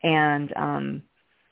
and 0.04 0.54
um, 0.56 1.04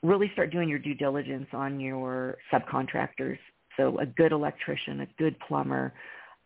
really 0.02 0.30
start 0.32 0.50
doing 0.50 0.68
your 0.68 0.78
due 0.78 0.94
diligence 0.94 1.46
on 1.52 1.80
your 1.80 2.38
subcontractors. 2.52 3.38
So 3.76 3.98
a 3.98 4.06
good 4.06 4.32
electrician, 4.32 5.00
a 5.00 5.06
good 5.18 5.36
plumber, 5.46 5.92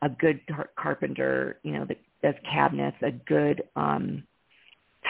a 0.03 0.09
good 0.09 0.41
tar- 0.49 0.71
carpenter, 0.79 1.59
you 1.63 1.73
know, 1.73 1.85
that 1.87 1.99
does 2.23 2.35
cabinets, 2.51 2.97
a 3.03 3.13
good 3.13 3.63
um, 3.77 4.25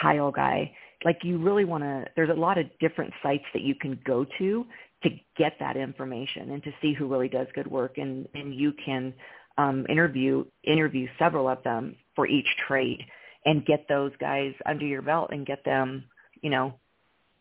tile 0.01 0.31
guy. 0.31 0.71
Like 1.03 1.19
you 1.23 1.39
really 1.39 1.65
want 1.65 1.83
to, 1.83 2.05
there's 2.15 2.29
a 2.29 2.39
lot 2.39 2.57
of 2.57 2.65
different 2.79 3.11
sites 3.23 3.45
that 3.53 3.63
you 3.63 3.73
can 3.75 3.99
go 4.05 4.25
to 4.37 4.65
to 5.03 5.09
get 5.35 5.53
that 5.59 5.77
information 5.77 6.51
and 6.51 6.63
to 6.63 6.71
see 6.81 6.93
who 6.93 7.07
really 7.07 7.27
does 7.27 7.47
good 7.55 7.65
work 7.65 7.97
and, 7.97 8.27
and 8.35 8.53
you 8.53 8.71
can 8.85 9.13
um, 9.57 9.85
interview 9.89 10.45
interview 10.63 11.07
several 11.19 11.47
of 11.47 11.61
them 11.63 11.95
for 12.15 12.27
each 12.27 12.47
trade 12.67 13.03
and 13.45 13.65
get 13.65 13.87
those 13.87 14.11
guys 14.19 14.53
under 14.65 14.85
your 14.85 15.01
belt 15.01 15.29
and 15.31 15.45
get 15.45 15.63
them, 15.65 16.03
you 16.41 16.49
know, 16.49 16.73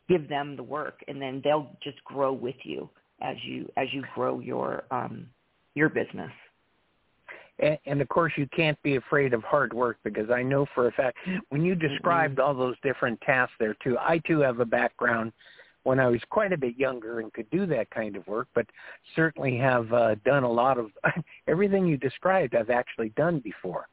give 0.09 0.29
them 0.29 0.57
the 0.57 0.63
work 0.63 1.03
and 1.09 1.21
then 1.21 1.41
they'll 1.45 1.71
just 1.83 2.03
grow 2.05 2.33
with 2.33 2.57
you 2.65 2.89
as 3.23 3.37
you 3.45 3.71
as 3.77 3.89
you 3.93 4.03
grow 4.15 4.41
your 4.41 4.85
um 4.91 5.27
your 5.75 5.89
business. 5.89 6.33
And, 7.59 7.79
and 7.87 8.01
of 8.01 8.09
course 8.09 8.33
you 8.37 8.49
can't 8.55 8.81
be 8.83 8.97
afraid 8.97 9.35
of 9.35 9.43
hard 9.45 9.73
work 9.73 9.99
because 10.03 10.31
I 10.31 10.43
know 10.43 10.67
for 10.75 10.89
a 10.89 10.93
fact 10.93 11.19
when 11.51 11.65
you 11.65 11.75
described 11.75 12.39
mm-hmm. 12.39 12.47
all 12.47 12.55
those 12.55 12.77
different 12.83 13.21
tasks 13.21 13.55
there 13.61 13.77
too, 13.85 13.97
I 13.99 14.19
too 14.27 14.41
have 14.41 14.61
a 14.61 14.65
background 14.65 15.33
when 15.85 15.99
I 15.99 16.09
was 16.09 16.21
quite 16.29 16.53
a 16.53 16.59
bit 16.59 16.77
younger 16.77 17.21
and 17.21 17.33
could 17.33 17.49
do 17.51 17.67
that 17.67 17.91
kind 17.91 18.17
of 18.17 18.27
work, 18.27 18.49
but 18.55 18.67
certainly 19.17 19.57
have 19.57 19.93
uh, 19.93 20.15
done 20.25 20.43
a 20.43 20.51
lot 20.51 20.79
of 20.79 20.91
everything 21.49 21.87
you 21.87 21.97
described. 21.97 22.55
I've 22.55 22.71
actually 22.71 23.11
done 23.11 23.41
before. 23.41 23.87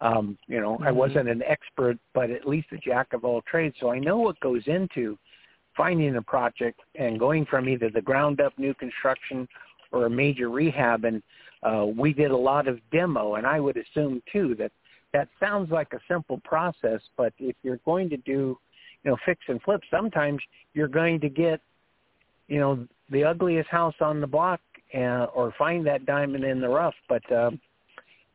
Um, 0.00 0.38
you 0.46 0.60
know, 0.60 0.74
mm-hmm. 0.74 0.84
I 0.84 0.92
wasn't 0.92 1.28
an 1.28 1.42
expert, 1.42 1.98
but 2.12 2.30
at 2.30 2.46
least 2.46 2.68
a 2.72 2.78
jack 2.78 3.12
of 3.12 3.24
all 3.24 3.42
trades, 3.42 3.76
so 3.80 3.90
I 3.90 3.98
know 3.98 4.18
what 4.18 4.38
goes 4.40 4.62
into 4.66 5.18
finding 5.76 6.16
a 6.16 6.22
project 6.22 6.80
and 6.94 7.18
going 7.18 7.46
from 7.46 7.68
either 7.68 7.90
the 7.90 8.00
ground 8.00 8.40
up 8.40 8.56
new 8.58 8.74
construction 8.74 9.48
or 9.90 10.06
a 10.06 10.10
major 10.10 10.48
rehab. 10.48 11.04
And 11.04 11.22
uh, 11.62 11.86
we 11.86 12.12
did 12.12 12.30
a 12.30 12.36
lot 12.36 12.68
of 12.68 12.78
demo, 12.92 13.34
and 13.34 13.46
I 13.46 13.60
would 13.60 13.76
assume 13.76 14.22
too 14.32 14.54
that 14.58 14.72
that 15.12 15.28
sounds 15.40 15.70
like 15.70 15.92
a 15.92 16.00
simple 16.08 16.40
process, 16.44 17.00
but 17.16 17.32
if 17.38 17.56
you're 17.62 17.80
going 17.84 18.10
to 18.10 18.16
do 18.18 18.58
you 19.04 19.10
know, 19.10 19.16
fix 19.24 19.40
and 19.48 19.60
flip, 19.62 19.82
sometimes 19.90 20.40
you're 20.72 20.88
going 20.88 21.20
to 21.20 21.28
get, 21.28 21.60
you 22.48 22.58
know, 22.58 22.86
the 23.10 23.24
ugliest 23.24 23.68
house 23.68 23.94
on 24.00 24.20
the 24.20 24.26
block 24.26 24.60
uh, 24.94 25.26
or 25.34 25.52
find 25.58 25.86
that 25.86 26.06
diamond 26.06 26.44
in 26.44 26.60
the 26.60 26.68
rough. 26.68 26.94
But, 27.08 27.30
um, 27.32 27.60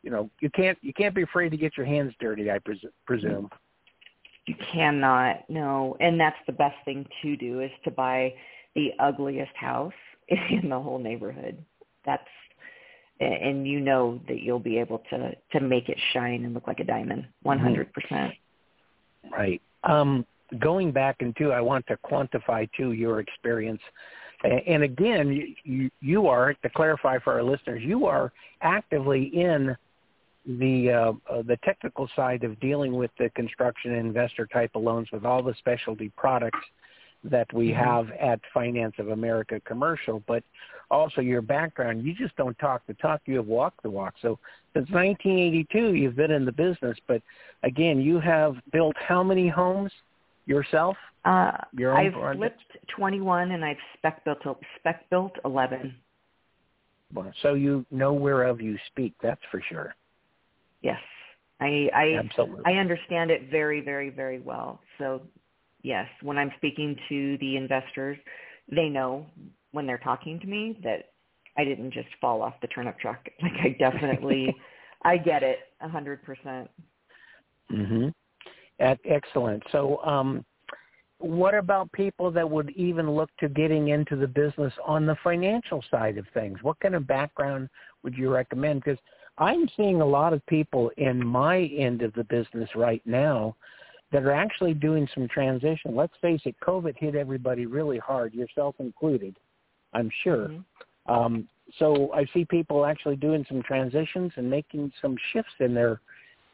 you 0.03 0.11
know, 0.11 0.29
you 0.39 0.49
can't, 0.51 0.77
you 0.81 0.93
can't 0.93 1.15
be 1.15 1.23
afraid 1.23 1.49
to 1.49 1.57
get 1.57 1.75
your 1.75 1.85
hands 1.85 2.13
dirty, 2.19 2.51
I 2.51 2.59
pres- 2.59 2.85
presume. 3.05 3.49
You 4.45 4.55
cannot, 4.71 5.49
no. 5.49 5.97
And 5.99 6.19
that's 6.19 6.37
the 6.45 6.53
best 6.53 6.75
thing 6.85 7.05
to 7.21 7.35
do 7.35 7.61
is 7.61 7.71
to 7.83 7.91
buy 7.91 8.33
the 8.75 8.91
ugliest 8.99 9.55
house 9.55 9.93
in 10.27 10.69
the 10.69 10.79
whole 10.79 10.99
neighborhood. 10.99 11.63
That's, 12.05 12.23
and 13.19 13.67
you 13.67 13.81
know 13.81 14.21
that 14.27 14.41
you'll 14.41 14.59
be 14.59 14.77
able 14.77 15.03
to, 15.09 15.33
to 15.51 15.59
make 15.59 15.89
it 15.89 15.97
shine 16.13 16.45
and 16.45 16.53
look 16.53 16.67
like 16.67 16.79
a 16.79 16.85
diamond 16.85 17.25
100%. 17.45 17.87
Mm-hmm. 17.91 19.33
Right. 19.33 19.61
Um, 19.83 20.25
going 20.57 20.91
back 20.91 21.17
into, 21.19 21.51
I 21.51 21.61
want 21.61 21.85
to 21.87 21.97
quantify 21.97 22.69
too 22.75 22.93
your 22.93 23.19
experience. 23.19 23.81
And 24.43 24.83
again, 24.83 25.55
you, 25.63 25.89
you 25.99 26.27
are 26.27 26.53
to 26.53 26.69
clarify 26.69 27.19
for 27.19 27.33
our 27.33 27.43
listeners, 27.43 27.83
you 27.83 28.05
are 28.05 28.31
actively 28.61 29.25
in 29.25 29.75
the 30.45 30.89
uh, 30.89 31.11
uh, 31.31 31.41
the 31.43 31.57
technical 31.63 32.09
side 32.15 32.43
of 32.43 32.59
dealing 32.59 32.93
with 32.93 33.11
the 33.19 33.29
construction 33.35 33.93
investor 33.93 34.47
type 34.47 34.71
of 34.73 34.81
loans 34.81 35.07
with 35.11 35.25
all 35.25 35.43
the 35.43 35.53
specialty 35.59 36.11
products 36.17 36.59
that 37.23 37.51
we 37.53 37.69
mm-hmm. 37.69 37.83
have 37.83 38.09
at 38.11 38.39
Finance 38.53 38.95
of 38.97 39.09
America 39.09 39.61
Commercial, 39.65 40.23
but 40.25 40.43
also 40.89 41.19
your 41.19 41.41
background. 41.41 42.03
You 42.03 42.15
just 42.15 42.35
don't 42.37 42.57
talk 42.57 42.81
the 42.87 42.93
talk; 42.95 43.21
you 43.25 43.35
have 43.35 43.47
walked 43.47 43.83
the 43.83 43.89
walk. 43.89 44.15
So 44.21 44.39
since 44.73 44.89
1982, 44.89 45.93
you've 45.93 46.15
been 46.15 46.31
in 46.31 46.45
the 46.45 46.51
business. 46.51 46.97
But 47.07 47.21
again, 47.63 47.99
you 47.99 48.19
have 48.19 48.55
built 48.71 48.95
how 48.97 49.21
many 49.21 49.49
homes 49.49 49.91
yourself? 50.49 50.97
Uh, 51.23 51.51
your 51.73 51.93
I've 51.93 52.13
project? 52.13 52.59
flipped 52.71 52.87
21, 52.97 53.51
and 53.51 53.63
I've 53.63 53.77
spec 53.97 54.25
built 54.25 54.39
spec 54.79 55.09
built 55.09 55.33
11. 55.45 55.95
Well, 57.13 57.31
So 57.41 57.53
you 57.53 57.85
know 57.91 58.13
whereof 58.13 58.61
you 58.61 58.77
speak. 58.87 59.13
That's 59.21 59.41
for 59.51 59.61
sure. 59.69 59.95
Yes, 60.81 60.99
I 61.59 61.89
I 61.93 62.19
Absolutely. 62.19 62.63
I 62.65 62.77
understand 62.77 63.31
it 63.31 63.49
very 63.49 63.81
very 63.81 64.09
very 64.09 64.39
well. 64.39 64.81
So 64.97 65.21
yes, 65.83 66.07
when 66.21 66.37
I'm 66.37 66.51
speaking 66.57 66.95
to 67.09 67.37
the 67.39 67.57
investors, 67.57 68.17
they 68.71 68.89
know 68.89 69.25
when 69.71 69.85
they're 69.87 69.97
talking 69.97 70.39
to 70.39 70.47
me 70.47 70.79
that 70.83 71.11
I 71.57 71.63
didn't 71.63 71.91
just 71.91 72.09
fall 72.21 72.41
off 72.41 72.53
the 72.61 72.67
turnip 72.67 72.99
truck. 72.99 73.25
Like 73.41 73.53
I 73.61 73.69
definitely, 73.77 74.55
I 75.03 75.17
get 75.17 75.43
it 75.43 75.59
a 75.81 75.89
hundred 75.89 76.23
percent. 76.23 76.69
Mhm. 77.71 78.13
Excellent. 78.79 79.63
So, 79.71 80.03
um, 80.03 80.45
what 81.19 81.53
about 81.53 81.91
people 81.91 82.31
that 82.31 82.49
would 82.49 82.69
even 82.71 83.11
look 83.11 83.29
to 83.41 83.49
getting 83.49 83.89
into 83.89 84.15
the 84.15 84.27
business 84.27 84.73
on 84.85 85.05
the 85.05 85.17
financial 85.21 85.83
side 85.91 86.17
of 86.17 86.25
things? 86.33 86.57
What 86.61 86.79
kind 86.79 86.95
of 86.95 87.05
background 87.07 87.67
would 88.03 88.15
you 88.17 88.33
recommend? 88.33 88.81
Because 88.83 88.99
I'm 89.37 89.69
seeing 89.75 89.99
a 89.99 90.05
lot 90.05 90.31
of 90.31 90.45
people 90.45 90.91
in 90.95 91.25
my 91.25 91.63
end 91.77 92.03
of 92.03 92.13
the 92.13 92.23
business 92.23 92.69
right 92.73 93.01
now 93.05 93.55
that 94.11 94.23
are 94.23 94.31
actually 94.31 94.73
doing 94.73 95.07
some 95.13 95.27
transition. 95.27 95.95
Let's 95.95 96.13
face 96.21 96.41
it, 96.45 96.55
COVID 96.65 96.95
hit 96.97 97.15
everybody 97.15 97.65
really 97.65 97.99
hard, 97.99 98.33
yourself 98.33 98.75
included, 98.79 99.35
I'm 99.93 100.09
sure. 100.23 100.47
Mm-hmm. 100.47 101.11
Um, 101.13 101.49
so 101.77 102.11
I 102.13 102.25
see 102.33 102.45
people 102.45 102.85
actually 102.85 103.15
doing 103.17 103.45
some 103.47 103.61
transitions 103.61 104.31
and 104.35 104.49
making 104.49 104.91
some 105.01 105.15
shifts 105.33 105.53
in 105.59 105.73
their 105.73 106.01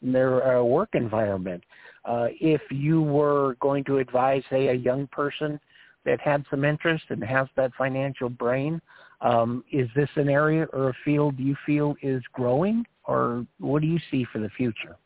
in 0.01 0.11
their 0.11 0.57
uh, 0.57 0.63
work 0.63 0.89
environment. 0.93 1.63
Uh, 2.05 2.27
if 2.39 2.61
you 2.69 3.01
were 3.01 3.55
going 3.59 3.83
to 3.85 3.97
advise, 3.97 4.43
say, 4.49 4.67
a 4.67 4.73
young 4.73 5.07
person 5.07 5.59
that 6.05 6.21
had 6.21 6.45
some 6.49 6.63
interest 6.63 7.03
and 7.09 7.23
has 7.23 7.47
that 7.55 7.71
financial 7.77 8.29
brain, 8.29 8.79
um, 9.21 9.63
is 9.71 9.89
this 9.95 10.09
an 10.15 10.29
area 10.29 10.67
or 10.71 10.89
a 10.89 10.93
field 11.03 11.39
you 11.39 11.55
feel 11.65 11.95
is 12.01 12.21
growing, 12.33 12.85
or 13.05 13.45
what 13.59 13.81
do 13.81 13.87
you 13.87 13.99
see 14.11 14.25
for 14.31 14.39
the 14.39 14.49
future? 14.49 14.97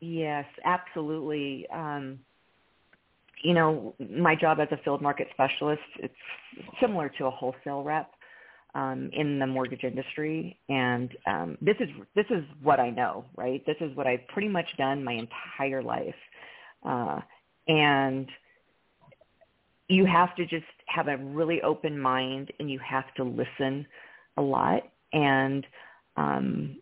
Yes, 0.00 0.44
absolutely. 0.64 1.66
Um, 1.72 2.18
you 3.42 3.54
know, 3.54 3.94
my 4.10 4.34
job 4.34 4.58
as 4.60 4.68
a 4.70 4.76
field 4.78 5.00
market 5.00 5.28
specialist, 5.32 5.82
it's 5.98 6.14
similar 6.80 7.08
to 7.18 7.26
a 7.26 7.30
wholesale 7.30 7.82
rep 7.82 8.10
um, 8.74 9.10
in 9.12 9.38
the 9.38 9.46
mortgage 9.46 9.84
industry, 9.84 10.58
and 10.68 11.10
um, 11.26 11.58
this 11.60 11.76
is 11.78 11.88
this 12.14 12.26
is 12.30 12.44
what 12.62 12.80
I 12.80 12.90
know, 12.90 13.24
right? 13.36 13.64
This 13.66 13.76
is 13.80 13.96
what 13.96 14.06
I've 14.06 14.26
pretty 14.28 14.48
much 14.48 14.66
done 14.76 15.04
my 15.04 15.12
entire 15.12 15.82
life, 15.82 16.14
uh, 16.84 17.20
and 17.68 18.28
you 19.88 20.06
have 20.06 20.34
to 20.36 20.46
just 20.46 20.64
have 20.86 21.08
a 21.08 21.16
really 21.18 21.62
open 21.62 21.98
mind, 21.98 22.52
and 22.58 22.70
you 22.70 22.80
have 22.80 23.12
to 23.14 23.22
listen 23.24 23.86
a 24.36 24.42
lot, 24.42 24.82
and 25.12 25.64
um, 26.16 26.76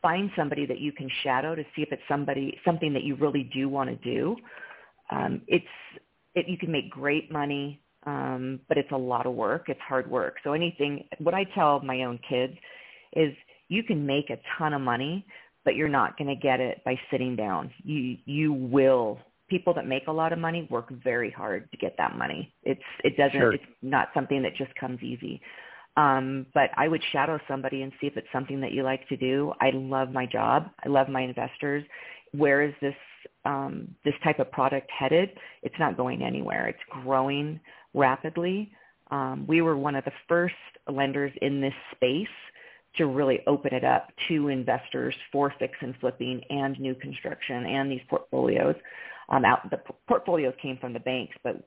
find 0.00 0.30
somebody 0.36 0.64
that 0.66 0.78
you 0.78 0.92
can 0.92 1.10
shadow 1.22 1.54
to 1.54 1.62
see 1.74 1.82
if 1.82 1.92
it's 1.92 2.02
somebody 2.08 2.58
something 2.64 2.92
that 2.94 3.02
you 3.02 3.16
really 3.16 3.50
do 3.52 3.68
want 3.68 3.90
to 3.90 3.96
do. 3.96 4.36
Um, 5.10 5.42
it's 5.46 5.66
it, 6.34 6.48
you 6.48 6.56
can 6.56 6.70
make 6.70 6.90
great 6.90 7.30
money, 7.30 7.80
um, 8.06 8.60
but 8.68 8.78
it's 8.78 8.92
a 8.92 8.96
lot 8.96 9.26
of 9.26 9.34
work. 9.34 9.64
It's 9.68 9.80
hard 9.86 10.08
work. 10.08 10.36
So 10.44 10.52
anything, 10.52 11.04
what 11.18 11.34
I 11.34 11.44
tell 11.54 11.80
my 11.80 12.04
own 12.04 12.18
kids 12.28 12.54
is 13.14 13.34
you 13.68 13.82
can 13.82 14.06
make 14.06 14.30
a 14.30 14.38
ton 14.56 14.72
of 14.72 14.80
money, 14.80 15.26
but 15.64 15.74
you're 15.74 15.88
not 15.88 16.16
going 16.16 16.28
to 16.28 16.40
get 16.40 16.60
it 16.60 16.82
by 16.84 16.98
sitting 17.10 17.36
down. 17.36 17.70
You 17.82 18.16
you 18.24 18.52
will. 18.52 19.18
People 19.48 19.72
that 19.74 19.86
make 19.86 20.08
a 20.08 20.12
lot 20.12 20.32
of 20.32 20.40
money 20.40 20.66
work 20.70 20.90
very 21.04 21.30
hard 21.30 21.70
to 21.70 21.76
get 21.76 21.96
that 21.98 22.16
money. 22.16 22.52
It's 22.62 22.80
it 23.04 23.16
doesn't. 23.16 23.38
Sure. 23.38 23.52
It's 23.52 23.64
not 23.82 24.08
something 24.14 24.42
that 24.42 24.56
just 24.56 24.74
comes 24.76 25.00
easy. 25.02 25.40
Um, 25.96 26.46
but 26.52 26.70
I 26.76 26.88
would 26.88 27.02
shadow 27.10 27.38
somebody 27.48 27.82
and 27.82 27.92
see 28.00 28.06
if 28.06 28.16
it's 28.16 28.26
something 28.32 28.60
that 28.60 28.72
you 28.72 28.82
like 28.82 29.08
to 29.08 29.16
do. 29.16 29.52
I 29.60 29.70
love 29.70 30.12
my 30.12 30.26
job. 30.26 30.68
I 30.84 30.88
love 30.88 31.08
my 31.08 31.22
investors. 31.22 31.84
Where 32.32 32.62
is 32.62 32.74
this 32.80 32.94
um, 33.44 33.94
this 34.04 34.14
type 34.22 34.38
of 34.40 34.50
product 34.50 34.90
headed? 34.90 35.30
It's 35.62 35.78
not 35.78 35.96
going 35.96 36.22
anywhere. 36.22 36.68
It's 36.68 37.02
growing 37.02 37.60
rapidly. 37.96 38.70
Um, 39.10 39.46
we 39.48 39.62
were 39.62 39.76
one 39.76 39.96
of 39.96 40.04
the 40.04 40.12
first 40.28 40.54
lenders 40.88 41.32
in 41.42 41.60
this 41.60 41.74
space 41.92 42.28
to 42.96 43.06
really 43.06 43.40
open 43.46 43.74
it 43.74 43.84
up 43.84 44.08
to 44.28 44.48
investors 44.48 45.14
for 45.32 45.52
fix 45.58 45.74
and 45.80 45.94
flipping 46.00 46.42
and 46.50 46.78
new 46.78 46.94
construction 46.94 47.66
and 47.66 47.90
these 47.90 48.00
portfolios. 48.08 48.76
Um, 49.28 49.44
out 49.44 49.68
the 49.70 49.80
portfolios 50.06 50.54
came 50.62 50.78
from 50.78 50.92
the 50.92 51.00
banks, 51.00 51.36
but 51.42 51.66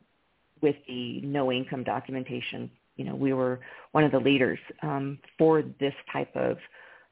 with 0.61 0.75
the 0.87 1.19
no 1.21 1.51
income 1.51 1.83
documentation 1.83 2.71
you 2.99 3.05
know, 3.05 3.15
we 3.15 3.31
were 3.31 3.61
one 3.93 4.03
of 4.03 4.11
the 4.11 4.19
leaders 4.19 4.59
um, 4.83 5.19
for 5.37 5.63
this 5.79 5.93
type 6.11 6.35
of 6.35 6.57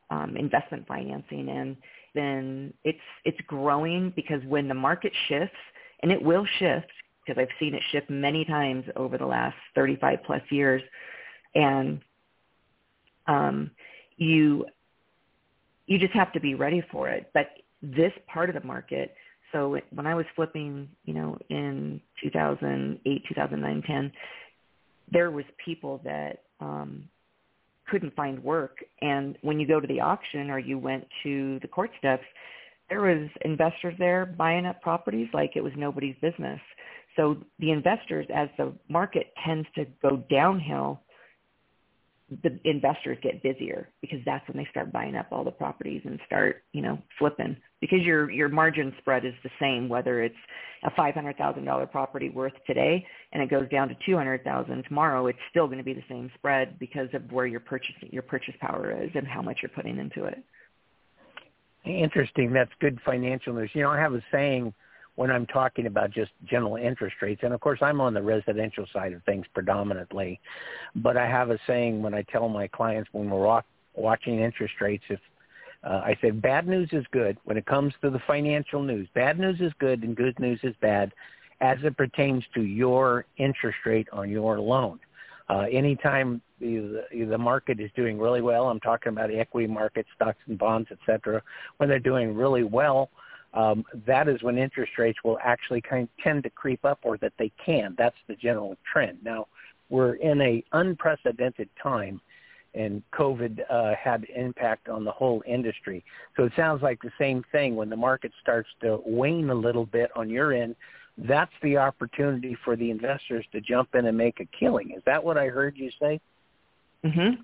um, 0.09 0.35
investment 0.35 0.85
financing, 0.85 1.47
and 1.47 1.77
then 2.13 2.73
it's 2.83 2.99
it's 3.23 3.39
growing 3.47 4.11
because 4.13 4.41
when 4.49 4.67
the 4.67 4.73
market 4.73 5.13
shifts, 5.29 5.55
and 6.03 6.11
it 6.11 6.21
will 6.21 6.45
shift 6.59 6.91
because 7.27 7.41
I've 7.41 7.55
seen 7.59 7.73
it 7.73 7.81
shift 7.91 8.09
many 8.09 8.45
times 8.45 8.85
over 8.95 9.17
the 9.17 9.25
last 9.25 9.57
35 9.75 10.19
plus 10.25 10.41
years, 10.49 10.81
and 11.55 11.99
um, 13.27 13.71
you 14.17 14.65
you 15.87 15.97
just 15.97 16.13
have 16.13 16.31
to 16.33 16.39
be 16.39 16.55
ready 16.55 16.83
for 16.91 17.09
it. 17.09 17.29
But 17.33 17.47
this 17.81 18.11
part 18.27 18.49
of 18.49 18.55
the 18.55 18.67
market, 18.67 19.15
so 19.51 19.79
when 19.91 20.05
I 20.05 20.15
was 20.15 20.25
flipping, 20.35 20.89
you 21.05 21.13
know, 21.13 21.37
in 21.49 22.01
2008, 22.21 23.23
2009, 23.27 23.83
10, 23.83 24.11
there 25.11 25.31
was 25.31 25.45
people 25.63 26.01
that 26.03 26.43
um, 26.59 27.07
couldn't 27.89 28.13
find 28.15 28.43
work. 28.43 28.79
And 29.01 29.37
when 29.41 29.59
you 29.59 29.67
go 29.67 29.79
to 29.79 29.87
the 29.87 30.01
auction 30.01 30.49
or 30.49 30.59
you 30.59 30.77
went 30.77 31.07
to 31.23 31.59
the 31.61 31.67
court 31.69 31.91
steps, 31.97 32.25
there 32.89 33.01
was 33.01 33.29
investors 33.45 33.95
there 33.99 34.25
buying 34.25 34.65
up 34.65 34.81
properties 34.81 35.27
like 35.33 35.51
it 35.55 35.63
was 35.63 35.73
nobody's 35.77 36.15
business. 36.21 36.59
So 37.17 37.37
the 37.59 37.71
investors, 37.71 38.27
as 38.33 38.47
the 38.57 38.71
market 38.87 39.33
tends 39.43 39.67
to 39.75 39.85
go 40.01 40.23
downhill, 40.29 41.01
the 42.43 42.59
investors 42.65 43.17
get 43.23 43.41
busier 43.41 43.87
because 44.01 44.19
that's 44.25 44.45
when 44.47 44.57
they 44.57 44.67
start 44.69 44.91
buying 44.91 45.15
up 45.15 45.27
all 45.31 45.43
the 45.43 45.51
properties 45.51 46.01
and 46.05 46.19
start, 46.25 46.63
you 46.73 46.81
know, 46.81 47.01
flipping 47.17 47.55
because 47.79 48.01
your 48.01 48.29
your 48.29 48.49
margin 48.49 48.93
spread 48.99 49.23
is 49.25 49.33
the 49.43 49.49
same 49.59 49.87
whether 49.87 50.21
it's 50.21 50.35
a 50.83 50.91
$500,000 50.91 51.91
property 51.91 52.29
worth 52.29 52.53
today 52.67 53.05
and 53.31 53.41
it 53.41 53.49
goes 53.49 53.67
down 53.69 53.87
to 53.87 53.95
200,000 54.05 54.83
tomorrow, 54.83 55.27
it's 55.27 55.39
still 55.49 55.67
going 55.67 55.79
to 55.79 55.83
be 55.83 55.93
the 55.93 56.03
same 56.09 56.29
spread 56.35 56.77
because 56.79 57.07
of 57.13 57.31
where 57.31 57.47
your 57.47 57.61
purchase 57.61 57.95
your 58.01 58.23
purchase 58.23 58.55
power 58.59 58.91
is 58.91 59.09
and 59.15 59.25
how 59.25 59.41
much 59.41 59.59
you're 59.61 59.69
putting 59.69 59.97
into 59.97 60.25
it. 60.25 60.43
Interesting. 61.85 62.51
That's 62.51 62.71
good 62.81 62.99
financial 63.05 63.53
news. 63.53 63.69
You 63.73 63.83
know, 63.83 63.91
I 63.91 63.99
have 63.99 64.13
a 64.13 64.21
saying 64.33 64.73
when 65.17 65.31
I'm 65.31 65.47
talking 65.47 65.87
about 65.87 66.11
just 66.11 66.31
general 66.45 66.75
interest 66.75 67.15
rates. 67.23 67.41
And 67.43 67.51
of 67.51 67.59
course, 67.59 67.79
I'm 67.81 67.99
on 67.99 68.13
the 68.13 68.21
residential 68.21 68.85
side 68.93 69.13
of 69.13 69.23
things 69.23 69.45
predominantly, 69.51 70.39
but 70.95 71.17
I 71.17 71.27
have 71.27 71.49
a 71.49 71.57
saying 71.65 72.03
when 72.03 72.13
I 72.13 72.21
tell 72.21 72.47
my 72.47 72.67
clients 72.67 73.09
when 73.11 73.29
we're 73.29 73.61
watching 73.95 74.39
interest 74.39 74.75
rates, 74.79 75.03
if 75.09 75.19
uh, 75.83 76.01
I 76.05 76.15
said 76.21 76.41
bad 76.41 76.67
news 76.67 76.89
is 76.91 77.03
good 77.11 77.37
when 77.45 77.57
it 77.57 77.65
comes 77.65 77.93
to 78.01 78.11
the 78.11 78.19
financial 78.27 78.83
news. 78.83 79.07
Bad 79.15 79.39
news 79.39 79.59
is 79.59 79.71
good 79.79 80.03
and 80.03 80.15
good 80.15 80.39
news 80.39 80.59
is 80.61 80.75
bad 80.81 81.11
as 81.61 81.77
it 81.83 81.97
pertains 81.97 82.43
to 82.53 82.61
your 82.61 83.25
interest 83.37 83.79
rate 83.85 84.07
on 84.13 84.29
your 84.29 84.59
loan. 84.59 84.99
Uh, 85.49 85.65
anytime 85.71 86.41
the, 86.59 87.03
the 87.11 87.37
market 87.37 87.79
is 87.79 87.89
doing 87.95 88.19
really 88.19 88.41
well, 88.41 88.69
I'm 88.69 88.81
talking 88.81 89.11
about 89.13 89.33
equity 89.33 89.67
market, 89.67 90.05
stocks 90.15 90.37
and 90.47 90.59
bonds, 90.59 90.89
et 90.91 90.99
cetera, 91.07 91.41
when 91.77 91.89
they're 91.89 91.99
doing 91.99 92.35
really 92.35 92.63
well, 92.63 93.09
um, 93.53 93.85
that 94.05 94.27
is 94.27 94.43
when 94.43 94.57
interest 94.57 94.93
rates 94.97 95.19
will 95.23 95.39
actually 95.43 95.81
kind 95.81 96.03
of 96.03 96.23
tend 96.23 96.43
to 96.43 96.49
creep 96.49 96.83
up 96.85 96.99
or 97.03 97.17
that 97.17 97.33
they 97.39 97.51
can. 97.63 97.95
That's 97.97 98.15
the 98.27 98.35
general 98.35 98.75
trend. 98.91 99.19
Now, 99.23 99.47
we're 99.89 100.15
in 100.15 100.41
a 100.41 100.63
unprecedented 100.73 101.69
time 101.81 102.19
and 102.73 103.01
COVID 103.13 103.59
uh, 103.69 103.95
had 103.95 104.25
impact 104.35 104.89
on 104.89 105.03
the 105.03 105.11
whole 105.11 105.41
industry. 105.47 106.03
So 106.35 106.43
it 106.43 106.53
sounds 106.55 106.83
like 106.83 107.01
the 107.01 107.11
same 107.17 107.43
thing 107.51 107.75
when 107.75 107.89
the 107.89 107.95
market 107.95 108.31
starts 108.41 108.69
to 108.81 109.01
wane 109.05 109.49
a 109.49 109.55
little 109.55 109.85
bit 109.85 110.11
on 110.15 110.29
your 110.29 110.53
end. 110.53 110.75
that's 111.17 111.51
the 111.63 111.75
opportunity 111.75 112.55
for 112.63 112.75
the 112.75 112.91
investors 112.91 113.43
to 113.51 113.59
jump 113.59 113.95
in 113.95 114.05
and 114.05 114.15
make 114.15 114.39
a 114.39 114.45
killing. 114.59 114.91
Is 114.95 115.01
that 115.07 115.23
what 115.23 115.35
I 115.35 115.47
heard 115.47 115.75
you 115.75 115.89
say? 115.99 116.19
Mhm. 117.03 117.39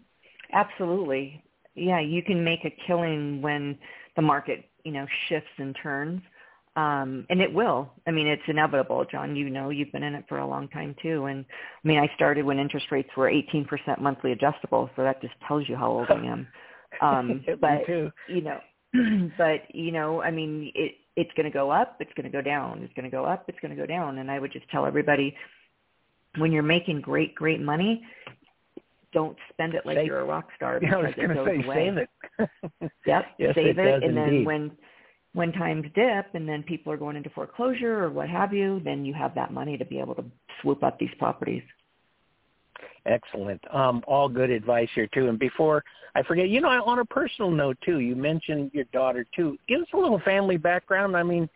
Absolutely. 0.51 1.41
Yeah, 1.73 1.99
you 1.99 2.21
can 2.21 2.43
make 2.43 2.65
a 2.65 2.69
killing 2.69 3.41
when 3.41 3.79
the 4.15 4.21
market, 4.21 4.69
you 4.83 4.91
know, 4.91 5.05
shifts 5.27 5.49
and 5.57 5.75
turns. 5.81 6.21
Um, 6.75 7.27
and 7.29 7.39
it 7.39 7.53
will. 7.53 7.91
I 8.07 8.11
mean, 8.11 8.25
it's 8.25 8.41
inevitable, 8.47 9.05
John. 9.11 9.35
You 9.35 9.49
know, 9.49 9.69
you've 9.69 9.91
been 9.91 10.01
in 10.01 10.15
it 10.15 10.25
for 10.27 10.39
a 10.39 10.47
long 10.47 10.67
time 10.69 10.95
too. 11.01 11.25
And 11.25 11.45
I 11.83 11.87
mean, 11.87 11.99
I 11.99 12.09
started 12.15 12.45
when 12.45 12.57
interest 12.57 12.87
rates 12.91 13.09
were 13.15 13.29
18% 13.29 13.67
monthly 14.01 14.31
adjustable, 14.31 14.89
so 14.95 15.03
that 15.03 15.21
just 15.21 15.35
tells 15.47 15.69
you 15.69 15.75
how 15.75 15.91
old 15.91 16.07
I 16.09 16.25
am. 16.25 16.47
Um, 17.01 17.43
but 17.59 17.89
you 17.89 18.41
know, 18.41 18.59
but 19.37 19.61
you 19.73 19.91
know, 19.91 20.21
I 20.21 20.29
mean, 20.29 20.71
it 20.75 20.93
it's 21.15 21.31
going 21.35 21.45
to 21.45 21.51
go 21.51 21.71
up, 21.71 21.97
it's 21.99 22.11
going 22.15 22.25
to 22.25 22.29
go 22.29 22.41
down, 22.41 22.83
it's 22.83 22.93
going 22.93 23.09
to 23.09 23.09
go 23.09 23.25
up, 23.25 23.45
it's 23.47 23.59
going 23.61 23.75
to 23.75 23.79
go 23.79 23.87
down. 23.87 24.19
And 24.19 24.29
I 24.29 24.39
would 24.39 24.51
just 24.51 24.69
tell 24.69 24.85
everybody, 24.85 25.35
when 26.37 26.51
you're 26.51 26.63
making 26.63 27.01
great, 27.01 27.33
great 27.35 27.61
money, 27.61 28.03
don't 29.13 29.37
spend 29.51 29.75
it 29.75 29.85
like 29.85 29.97
save, 29.97 30.07
you're 30.07 30.19
a 30.19 30.25
rock 30.25 30.47
star 30.55 30.79
because 30.79 30.91
yeah, 30.91 30.97
I 30.97 31.03
was 31.03 31.13
it 31.17 31.33
goes 31.33 31.47
say, 31.47 31.63
away. 31.63 31.75
Save 31.75 31.97
it. 31.97 32.09
yep, 33.05 33.25
yes, 33.37 33.55
save 33.55 33.77
it, 33.77 33.85
it, 33.85 34.03
and 34.03 34.17
indeed. 34.17 34.39
then 34.39 34.45
when 34.45 34.71
when 35.33 35.51
times 35.51 35.85
dip 35.95 36.27
and 36.33 36.47
then 36.47 36.61
people 36.63 36.91
are 36.91 36.97
going 36.97 37.15
into 37.15 37.29
foreclosure 37.31 38.03
or 38.03 38.11
what 38.11 38.29
have 38.29 38.53
you, 38.53 38.81
then 38.83 39.03
you 39.03 39.13
have 39.13 39.33
that 39.33 39.51
money 39.51 39.77
to 39.77 39.85
be 39.85 39.99
able 39.99 40.13
to 40.15 40.23
swoop 40.61 40.83
up 40.83 40.99
these 40.99 41.09
properties. 41.17 41.63
Excellent. 43.05 43.61
Um, 43.73 44.03
all 44.07 44.29
good 44.29 44.49
advice 44.51 44.89
here 44.93 45.07
too. 45.07 45.29
And 45.29 45.39
before 45.39 45.83
I 46.15 46.23
forget, 46.23 46.49
you 46.49 46.61
know, 46.61 46.69
on 46.69 46.99
a 46.99 47.05
personal 47.05 47.49
note 47.49 47.77
too, 47.83 47.99
you 47.99 48.15
mentioned 48.15 48.71
your 48.73 48.85
daughter 48.93 49.25
too. 49.35 49.57
Give 49.67 49.81
us 49.81 49.87
a 49.93 49.97
little 49.97 50.19
family 50.19 50.57
background. 50.57 51.17
I 51.17 51.23
mean, 51.23 51.49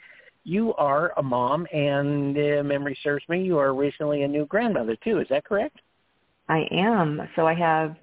you 0.43 0.73
are 0.75 1.11
a 1.17 1.23
mom, 1.23 1.67
and 1.73 2.37
uh, 2.37 2.63
memory 2.63 2.97
serves 3.03 3.23
me, 3.27 3.43
you 3.43 3.57
are 3.57 3.73
recently 3.73 4.23
a 4.23 4.27
new 4.27 4.45
grandmother 4.45 4.95
too. 5.03 5.19
Is 5.19 5.27
that 5.29 5.43
correct? 5.43 5.77
I 6.47 6.65
am. 6.71 7.27
So 7.35 7.45
I 7.45 7.53
have. 7.53 7.95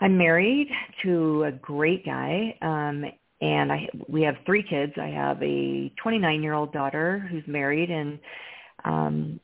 I'm 0.00 0.18
married 0.18 0.68
to 1.02 1.44
a 1.44 1.52
great 1.52 2.04
guy, 2.04 2.56
um, 2.60 3.04
and 3.40 3.72
I 3.72 3.88
we 4.08 4.22
have 4.22 4.36
three 4.44 4.62
kids. 4.62 4.92
I 5.00 5.08
have 5.08 5.42
a 5.42 5.90
29 6.02 6.42
year 6.42 6.52
old 6.52 6.72
daughter 6.72 7.26
who's 7.30 7.44
married, 7.46 7.90
and 7.90 8.18
um, 8.84 9.40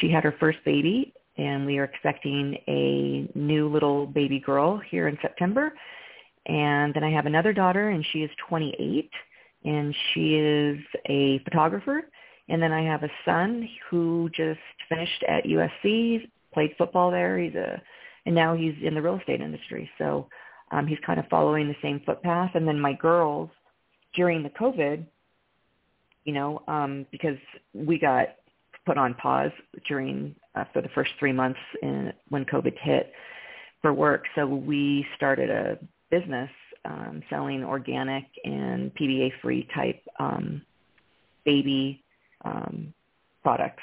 she 0.00 0.10
had 0.10 0.22
her 0.22 0.34
first 0.38 0.58
baby, 0.64 1.12
and 1.38 1.66
we 1.66 1.78
are 1.78 1.84
expecting 1.84 2.56
a 2.68 3.28
new 3.36 3.68
little 3.68 4.06
baby 4.06 4.38
girl 4.38 4.80
here 4.90 5.08
in 5.08 5.18
September. 5.20 5.72
And 6.46 6.94
then 6.94 7.02
I 7.02 7.10
have 7.10 7.26
another 7.26 7.52
daughter, 7.52 7.90
and 7.90 8.06
she 8.12 8.20
is 8.20 8.30
28, 8.48 9.10
and 9.64 9.94
she 10.12 10.36
is 10.36 10.78
a 11.08 11.40
photographer. 11.40 12.08
And 12.48 12.62
then 12.62 12.70
I 12.70 12.82
have 12.82 13.02
a 13.02 13.10
son 13.24 13.68
who 13.90 14.30
just 14.34 14.60
finished 14.88 15.24
at 15.26 15.44
USC, 15.44 16.30
played 16.54 16.74
football 16.78 17.10
there. 17.10 17.38
He's 17.38 17.56
a, 17.56 17.82
and 18.26 18.34
now 18.34 18.54
he's 18.54 18.74
in 18.82 18.94
the 18.94 19.00
real 19.00 19.18
estate 19.18 19.40
industry. 19.40 19.88
So 19.98 20.28
um, 20.72 20.86
he's 20.86 20.98
kind 21.06 21.18
of 21.18 21.26
following 21.30 21.68
the 21.68 21.76
same 21.80 22.02
footpath. 22.04 22.50
And 22.54 22.66
then 22.66 22.78
my 22.78 22.92
girls, 22.92 23.48
during 24.14 24.42
the 24.42 24.50
COVID, 24.50 25.06
you 26.24 26.32
know, 26.32 26.62
um, 26.66 27.06
because 27.12 27.38
we 27.72 27.98
got 27.98 28.28
put 28.84 28.98
on 28.98 29.14
pause 29.14 29.52
during 29.88 30.34
uh, 30.56 30.64
for 30.72 30.82
the 30.82 30.88
first 30.88 31.12
three 31.18 31.32
months 31.32 31.58
in, 31.82 32.12
when 32.28 32.44
COVID 32.44 32.76
hit 32.80 33.12
for 33.80 33.92
work. 33.92 34.24
So 34.34 34.46
we 34.46 35.06
started 35.16 35.50
a 35.50 35.78
business 36.10 36.50
um, 36.84 37.22
selling 37.30 37.64
organic 37.64 38.24
and 38.44 38.92
PBA-free 38.94 39.68
type 39.74 40.02
um, 40.18 40.62
baby 41.44 42.02
um, 42.44 42.92
products 43.42 43.82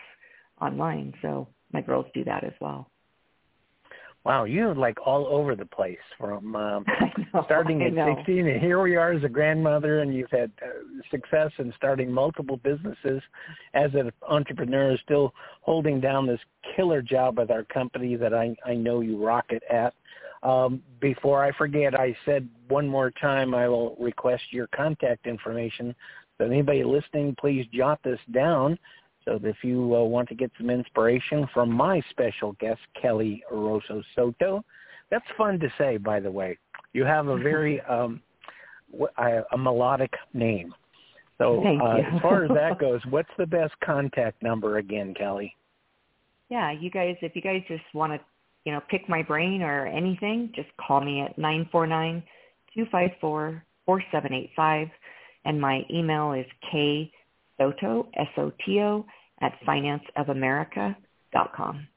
online. 0.62 1.14
So 1.22 1.48
my 1.72 1.82
girls 1.82 2.06
do 2.14 2.24
that 2.26 2.44
as 2.44 2.54
well. 2.60 2.90
Wow, 4.26 4.46
you're 4.46 4.74
like 4.74 4.98
all 5.06 5.28
over 5.28 5.54
the 5.56 5.66
place 5.66 5.98
from 6.18 6.56
um, 6.56 6.86
know, 7.34 7.44
starting 7.46 7.82
at 7.82 8.18
16, 8.18 8.48
and 8.48 8.62
here 8.62 8.82
we 8.82 8.96
are 8.96 9.12
as 9.12 9.24
a 9.24 9.30
grandmother, 9.30 10.00
and 10.00 10.14
you've 10.14 10.32
had 10.32 10.52
uh, 10.62 10.68
success 11.12 11.52
in 11.58 11.74
starting 11.76 12.12
multiple 12.12 12.58
businesses 12.58 13.22
as 13.74 13.94
an 13.94 14.12
entrepreneur, 14.28 14.98
still 15.04 15.34
holding 15.62 16.00
down 16.00 16.28
this 16.28 16.40
killer 16.76 17.02
job 17.02 17.38
with 17.38 17.52
our 17.52 17.64
company 17.66 18.16
that 18.16 18.34
I, 18.34 18.56
I 18.66 18.76
know 18.76 19.02
you 19.02 19.24
rock 19.24 19.46
it 19.50 19.64
at. 19.70 19.94
Um, 20.48 20.82
before 21.00 21.44
I 21.44 21.52
forget, 21.54 21.98
I 21.98 22.16
said 22.26 22.48
one 22.68 22.88
more 22.88 23.12
time 23.12 23.54
I 23.56 23.68
will 23.68 23.96
request 24.00 24.44
your 24.52 24.68
contact 24.68 25.26
information. 25.26 25.96
So 26.38 26.46
anybody 26.46 26.84
listening, 26.84 27.36
please 27.40 27.66
jot 27.74 28.00
this 28.04 28.20
down 28.34 28.78
so 29.26 29.40
if 29.44 29.58
you 29.64 29.96
uh, 29.96 30.04
want 30.04 30.30
to 30.30 30.36
get 30.36 30.52
some 30.58 30.70
inspiration 30.70 31.48
from 31.54 31.72
my 31.72 32.02
special 32.10 32.54
guest, 32.60 32.80
Kelly 33.02 33.44
Rosso 33.52 34.02
Soto, 34.16 34.64
that's 35.10 35.26
fun 35.38 35.60
to 35.60 35.68
say, 35.78 35.98
by 35.98 36.20
the 36.20 36.32
way. 36.32 36.58
You 36.94 37.06
have 37.06 37.28
a 37.28 37.38
very 37.38 37.82
um, 37.90 38.22
a 39.18 39.58
melodic 39.58 40.14
name. 40.34 40.74
So 41.38 41.64
uh, 41.66 41.98
as 41.98 42.22
far 42.22 42.46
as 42.46 42.52
that 42.52 42.78
goes, 42.80 43.02
what's 43.10 43.30
the 43.38 43.46
best 43.46 43.74
contact 43.84 44.42
number 44.44 44.78
again, 44.78 45.14
Kelly? 45.18 45.56
Yeah, 46.50 46.72
you 46.72 46.92
guys, 46.92 47.16
if 47.22 47.36
you 47.36 47.42
guys 47.42 47.62
just 47.68 47.84
want 47.94 48.14
to, 48.14 48.20
you 48.66 48.72
know, 48.72 48.82
pick 48.90 49.10
my 49.10 49.24
brain 49.24 49.62
or 49.62 49.88
anything, 49.88 50.52
just 50.56 50.70
call 50.78 51.02
me 51.02 51.22
at 51.22 51.38
nine 51.38 51.68
four 51.72 51.88
nine 51.88 52.24
two 52.76 52.86
five 52.92 53.10
four 53.20 53.64
four 53.86 54.02
seven 54.12 54.34
eight 54.34 54.52
five, 54.56 54.88
and 55.46 55.60
my 55.60 55.82
email 55.92 56.34
is 56.34 56.46
k 56.72 57.12
Soto, 57.64 58.08
S-O-T-O, 58.16 59.06
at 59.42 59.54
financeofamerica.com. 59.68 61.88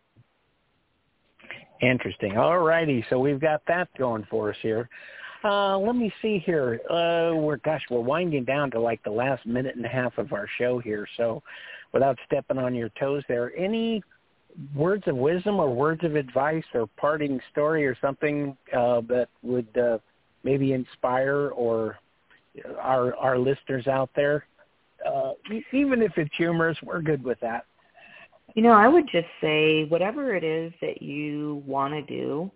Interesting. 1.83 2.39
All 2.39 2.61
righty. 2.61 3.05
So 3.11 3.19
we've 3.19 3.41
got 3.41 3.61
that 3.69 3.89
going 3.99 4.27
for 4.31 4.49
us 4.51 4.57
here. 4.63 4.89
Uh, 5.45 5.77
let 5.79 5.95
me 5.95 6.11
see 6.23 6.43
here. 6.45 6.81
Uh, 6.91 7.37
we're 7.37 7.59
gosh, 7.59 7.83
we're 7.91 8.01
winding 8.01 8.45
down 8.45 8.71
to 8.71 8.81
like 8.81 9.05
the 9.05 9.11
last 9.11 9.45
minute 9.47 9.77
and 9.77 9.85
a 9.85 9.89
half 9.89 10.17
of 10.19 10.33
our 10.33 10.49
show 10.59 10.79
here. 10.79 11.07
So, 11.17 11.43
without 11.93 12.19
stepping 12.27 12.59
on 12.59 12.75
your 12.75 12.89
toes, 12.99 13.23
there 13.29 13.57
any 13.57 14.03
words 14.75 15.05
of 15.07 15.15
wisdom 15.17 15.61
or 15.61 15.73
words 15.73 16.03
of 16.03 16.17
advice 16.17 16.65
or 16.73 16.89
parting 16.97 17.39
story 17.53 17.87
or 17.87 17.97
something 18.01 18.57
uh, 18.75 19.03
that 19.03 19.29
would 19.43 19.69
uh, 19.77 19.99
maybe 20.43 20.73
inspire 20.73 21.51
or 21.51 21.99
our 22.81 23.15
our 23.17 23.39
listeners 23.39 23.87
out 23.87 24.11
there? 24.17 24.47
Uh, 25.07 25.33
even 25.73 26.03
if 26.03 26.13
it's 26.17 26.35
humorous, 26.37 26.77
we're 26.83 27.03
good 27.03 27.23
with 27.23 27.39
that. 27.41 27.67
You 28.55 28.63
know, 28.63 28.73
I 28.73 28.89
would 28.89 29.07
just 29.11 29.29
say 29.41 29.85
whatever 29.85 30.35
it 30.35 30.45
is 30.45 30.73
that 30.81 31.03
you 31.03 31.63
want 31.67 31.95
to 31.95 32.03
do, 32.03 32.51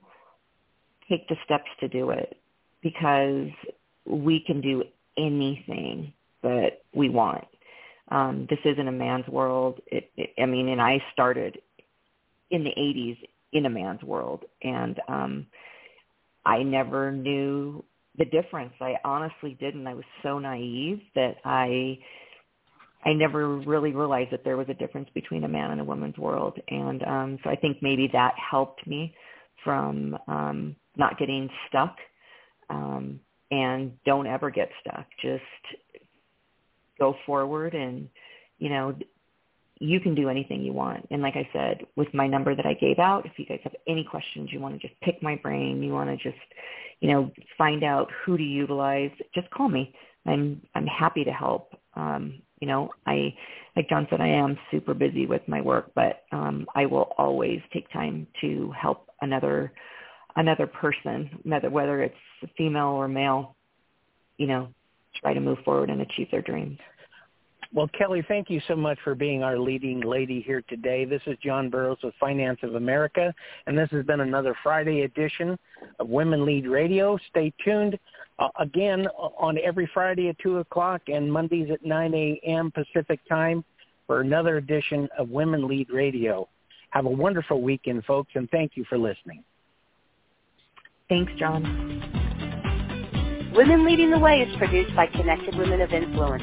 take 1.08 1.28
the 1.28 1.36
steps 1.44 1.68
to 1.80 1.88
do 1.88 2.10
it 2.10 2.36
because 2.82 3.48
we 4.06 4.40
can 4.40 4.60
do 4.60 4.84
anything 5.18 6.12
that 6.42 6.82
we 6.94 7.08
want. 7.08 7.44
Um, 8.08 8.46
this 8.48 8.58
isn't 8.64 8.88
a 8.88 8.92
man's 8.92 9.28
world. 9.28 9.80
It, 9.86 10.10
it, 10.16 10.30
I 10.40 10.46
mean, 10.46 10.68
and 10.68 10.80
I 10.80 11.02
started 11.12 11.58
in 12.50 12.64
the 12.64 12.70
80s 12.70 13.18
in 13.52 13.66
a 13.66 13.70
man's 13.70 14.02
world, 14.02 14.44
and 14.62 15.00
um, 15.08 15.46
I 16.44 16.62
never 16.62 17.12
knew 17.12 17.84
the 18.18 18.24
difference. 18.24 18.72
I 18.80 18.96
honestly 19.04 19.56
didn't. 19.60 19.86
I 19.86 19.94
was 19.94 20.04
so 20.22 20.38
naive 20.38 21.00
that 21.14 21.36
I 21.44 21.98
I 23.04 23.12
never 23.12 23.56
really 23.58 23.92
realized 23.92 24.30
that 24.32 24.44
there 24.44 24.56
was 24.56 24.68
a 24.68 24.74
difference 24.74 25.08
between 25.14 25.44
a 25.44 25.48
man 25.48 25.70
and 25.70 25.80
a 25.80 25.84
woman's 25.84 26.18
world. 26.18 26.58
And 26.68 27.02
um, 27.04 27.38
so 27.42 27.50
I 27.50 27.56
think 27.56 27.78
maybe 27.80 28.08
that 28.12 28.34
helped 28.38 28.86
me 28.86 29.14
from 29.64 30.16
um, 30.28 30.76
not 30.96 31.18
getting 31.18 31.48
stuck. 31.68 31.96
Um, 32.68 33.20
and 33.50 33.92
don't 34.04 34.26
ever 34.26 34.50
get 34.50 34.68
stuck. 34.80 35.06
Just 35.20 35.42
go 36.98 37.16
forward 37.26 37.74
and, 37.74 38.08
you 38.58 38.68
know, 38.68 38.94
you 39.80 39.98
can 39.98 40.14
do 40.14 40.28
anything 40.28 40.62
you 40.62 40.72
want. 40.72 41.08
And 41.10 41.22
like 41.22 41.36
I 41.36 41.48
said, 41.52 41.86
with 41.96 42.12
my 42.12 42.26
number 42.26 42.54
that 42.54 42.66
I 42.66 42.74
gave 42.74 42.98
out, 42.98 43.24
if 43.24 43.32
you 43.38 43.46
guys 43.46 43.60
have 43.64 43.74
any 43.88 44.04
questions, 44.04 44.50
you 44.52 44.60
want 44.60 44.80
to 44.80 44.86
just 44.86 45.00
pick 45.00 45.22
my 45.22 45.36
brain, 45.36 45.82
you 45.82 45.92
want 45.92 46.10
to 46.10 46.16
just, 46.16 46.40
you 47.00 47.10
know, 47.10 47.30
find 47.56 47.82
out 47.82 48.08
who 48.24 48.36
to 48.36 48.42
utilize, 48.42 49.10
just 49.34 49.50
call 49.50 49.68
me. 49.68 49.94
I'm 50.26 50.60
I'm 50.74 50.86
happy 50.86 51.24
to 51.24 51.32
help. 51.32 51.74
Um, 51.94 52.42
you 52.60 52.68
know, 52.68 52.90
I, 53.06 53.34
like 53.74 53.88
John 53.88 54.06
said, 54.10 54.20
I 54.20 54.28
am 54.28 54.58
super 54.70 54.94
busy 54.94 55.26
with 55.26 55.42
my 55.48 55.60
work, 55.60 55.90
but 55.94 56.22
um, 56.32 56.66
I 56.74 56.86
will 56.86 57.12
always 57.18 57.60
take 57.72 57.90
time 57.90 58.26
to 58.40 58.72
help 58.80 59.08
another 59.22 59.72
another 60.36 60.66
person, 60.66 61.30
whether 61.42 61.70
whether 61.70 62.02
it's 62.02 62.14
female 62.56 62.88
or 62.88 63.08
male, 63.08 63.56
you 64.36 64.46
know, 64.46 64.68
try 65.16 65.34
to 65.34 65.40
move 65.40 65.58
forward 65.64 65.90
and 65.90 66.00
achieve 66.00 66.28
their 66.30 66.42
dreams. 66.42 66.78
Well, 67.72 67.88
Kelly, 67.96 68.24
thank 68.26 68.50
you 68.50 68.60
so 68.66 68.74
much 68.74 68.98
for 69.04 69.14
being 69.14 69.44
our 69.44 69.56
leading 69.56 70.00
lady 70.00 70.42
here 70.44 70.60
today. 70.68 71.04
This 71.04 71.22
is 71.26 71.36
John 71.38 71.70
Burroughs 71.70 71.98
with 72.02 72.14
Finance 72.18 72.58
of 72.64 72.74
America, 72.74 73.32
and 73.66 73.78
this 73.78 73.88
has 73.92 74.04
been 74.04 74.20
another 74.20 74.56
Friday 74.60 75.02
edition 75.02 75.56
of 76.00 76.08
Women 76.08 76.44
Lead 76.44 76.66
Radio. 76.66 77.16
Stay 77.28 77.52
tuned 77.64 77.96
uh, 78.40 78.48
again 78.58 79.06
on 79.38 79.58
every 79.64 79.88
Friday 79.92 80.28
at 80.28 80.38
2 80.38 80.58
o'clock 80.58 81.02
and 81.08 81.30
Mondays 81.32 81.70
at 81.70 81.84
9 81.84 82.14
a.m. 82.14 82.72
Pacific 82.72 83.20
time 83.28 83.64
for 84.06 84.20
another 84.20 84.56
edition 84.56 85.08
of 85.18 85.28
Women 85.28 85.68
Lead 85.68 85.88
Radio. 85.90 86.48
Have 86.90 87.06
a 87.06 87.10
wonderful 87.10 87.62
weekend, 87.62 88.04
folks, 88.04 88.32
and 88.34 88.50
thank 88.50 88.72
you 88.74 88.84
for 88.88 88.98
listening. 88.98 89.44
Thanks, 91.08 91.32
John. 91.38 91.62
Women 93.54 93.84
Leading 93.84 94.10
the 94.10 94.18
Way 94.18 94.40
is 94.40 94.56
produced 94.56 94.94
by 94.96 95.06
Connected 95.06 95.56
Women 95.56 95.80
of 95.80 95.92
Influence, 95.92 96.42